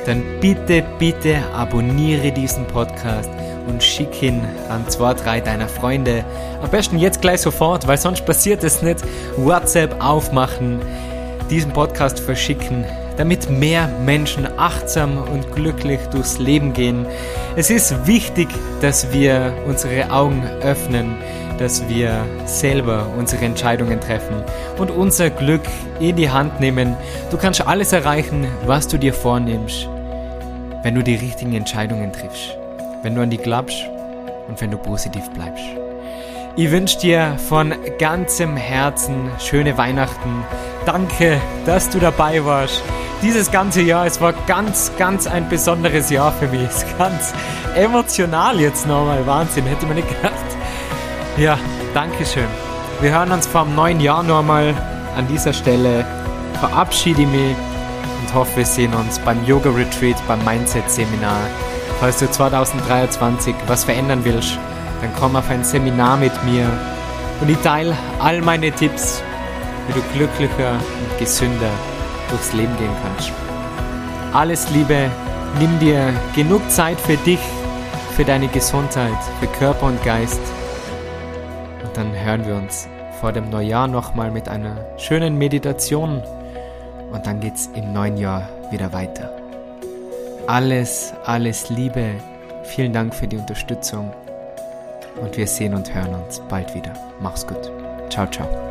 dann 0.05 0.23
bitte, 0.39 0.83
bitte 0.97 1.39
abonniere 1.53 2.31
diesen 2.31 2.65
Podcast 2.67 3.29
und 3.67 3.83
schick 3.83 4.23
ihn 4.23 4.41
an 4.69 4.87
zwei, 4.87 5.13
drei 5.13 5.41
deiner 5.41 5.67
Freunde. 5.67 6.23
Am 6.61 6.69
besten 6.69 6.97
jetzt 6.97 7.21
gleich 7.21 7.41
sofort, 7.41 7.85
weil 7.87 7.97
sonst 7.97 8.25
passiert 8.25 8.63
es 8.63 8.81
nicht. 8.81 9.03
WhatsApp 9.35 10.01
aufmachen, 10.01 10.79
diesen 11.49 11.73
Podcast 11.73 12.19
verschicken, 12.19 12.85
damit 13.17 13.49
mehr 13.49 13.87
Menschen 14.05 14.47
achtsam 14.57 15.17
und 15.17 15.53
glücklich 15.53 15.99
durchs 16.11 16.37
Leben 16.37 16.73
gehen. 16.73 17.05
Es 17.55 17.69
ist 17.69 18.07
wichtig, 18.07 18.47
dass 18.81 19.11
wir 19.11 19.53
unsere 19.65 20.11
Augen 20.11 20.43
öffnen 20.61 21.15
dass 21.57 21.87
wir 21.89 22.23
selber 22.45 23.07
unsere 23.17 23.45
Entscheidungen 23.45 23.99
treffen 23.99 24.43
und 24.77 24.91
unser 24.91 25.29
Glück 25.29 25.63
in 25.99 26.15
die 26.15 26.29
Hand 26.29 26.59
nehmen. 26.59 26.95
Du 27.31 27.37
kannst 27.37 27.65
alles 27.65 27.93
erreichen, 27.93 28.47
was 28.65 28.87
du 28.87 28.97
dir 28.97 29.13
vornimmst, 29.13 29.87
wenn 30.83 30.95
du 30.95 31.03
die 31.03 31.15
richtigen 31.15 31.53
Entscheidungen 31.53 32.11
triffst, 32.11 32.57
wenn 33.01 33.15
du 33.15 33.21
an 33.21 33.29
die 33.29 33.37
glaubst 33.37 33.77
und 34.47 34.59
wenn 34.61 34.71
du 34.71 34.77
positiv 34.77 35.29
bleibst. 35.31 35.65
Ich 36.55 36.71
wünsche 36.71 36.99
dir 36.99 37.37
von 37.49 37.73
ganzem 37.99 38.57
Herzen 38.57 39.29
schöne 39.39 39.77
Weihnachten. 39.77 40.43
Danke, 40.85 41.39
dass 41.65 41.89
du 41.89 41.99
dabei 41.99 42.43
warst. 42.45 42.81
Dieses 43.23 43.49
ganze 43.51 43.81
Jahr, 43.81 44.05
es 44.05 44.21
war 44.21 44.31
ganz, 44.45 44.91
ganz 44.99 45.25
ein 45.25 45.49
besonderes 45.49 46.11
Jahr 46.11 46.31
für 46.31 46.47
mich. 46.47 46.61
Es 46.69 46.83
ist 46.83 46.97
ganz 46.99 47.33
emotional 47.75 48.59
jetzt 48.59 48.85
nochmal. 48.85 49.25
Wahnsinn, 49.25 49.65
hätte 49.65 49.87
man 49.87 49.95
nicht 49.95 50.07
gedacht. 50.07 50.33
Ja, 51.35 51.57
danke 51.95 52.25
schön. 52.25 52.47
Wir 53.01 53.11
hören 53.11 53.31
uns 53.31 53.47
vom 53.47 53.73
neuen 53.73 53.99
Jahr 53.99 54.21
nochmal. 54.21 54.75
An 55.15 55.27
dieser 55.27 55.51
Stelle 55.51 56.05
verabschiede 56.59 57.23
ich 57.23 57.27
mich 57.27 57.55
und 58.21 58.33
hoffe, 58.35 58.57
wir 58.57 58.65
sehen 58.65 58.93
uns 58.93 59.17
beim 59.17 59.43
Yoga 59.45 59.71
Retreat, 59.71 60.15
beim 60.27 60.43
Mindset 60.45 60.89
Seminar. 60.89 61.41
Falls 61.99 62.19
du 62.19 62.29
2023 62.29 63.55
was 63.65 63.83
verändern 63.83 64.19
willst, 64.25 64.59
dann 65.01 65.09
komm 65.19 65.35
auf 65.35 65.49
ein 65.49 65.63
Seminar 65.63 66.17
mit 66.17 66.43
mir 66.43 66.69
und 67.41 67.49
ich 67.49 67.57
teile 67.57 67.97
all 68.19 68.41
meine 68.41 68.71
Tipps, 68.71 69.23
wie 69.87 69.93
du 69.93 70.01
glücklicher 70.13 70.73
und 70.73 71.19
gesünder 71.19 71.71
durchs 72.29 72.53
Leben 72.53 72.75
gehen 72.77 72.95
kannst. 73.03 73.31
Alles 74.33 74.69
Liebe, 74.71 75.09
nimm 75.59 75.79
dir 75.79 76.13
genug 76.35 76.61
Zeit 76.69 76.99
für 76.99 77.17
dich, 77.17 77.39
für 78.15 78.25
deine 78.25 78.47
Gesundheit, 78.47 79.17
für 79.39 79.47
Körper 79.47 79.87
und 79.87 80.03
Geist 80.03 80.41
dann 81.97 82.13
hören 82.13 82.45
wir 82.45 82.55
uns 82.55 82.87
vor 83.19 83.31
dem 83.31 83.49
Neujahr 83.49 83.87
nochmal 83.87 84.29
mit 84.29 84.47
einer 84.47 84.77
schönen 84.97 85.37
Meditation 85.37 86.21
und 87.11 87.25
dann 87.25 87.39
geht's 87.39 87.69
im 87.73 87.91
neuen 87.91 88.17
Jahr 88.17 88.47
wieder 88.69 88.93
weiter. 88.93 89.31
Alles, 90.45 91.13
alles 91.25 91.69
Liebe, 91.69 92.11
vielen 92.63 92.93
Dank 92.93 93.15
für 93.15 93.27
die 93.27 93.37
Unterstützung 93.37 94.13
und 95.19 95.35
wir 95.35 95.47
sehen 95.47 95.73
und 95.73 95.93
hören 95.93 96.13
uns 96.13 96.39
bald 96.47 96.75
wieder. 96.75 96.93
Mach's 97.19 97.45
gut. 97.47 97.71
Ciao, 98.09 98.27
ciao. 98.27 98.66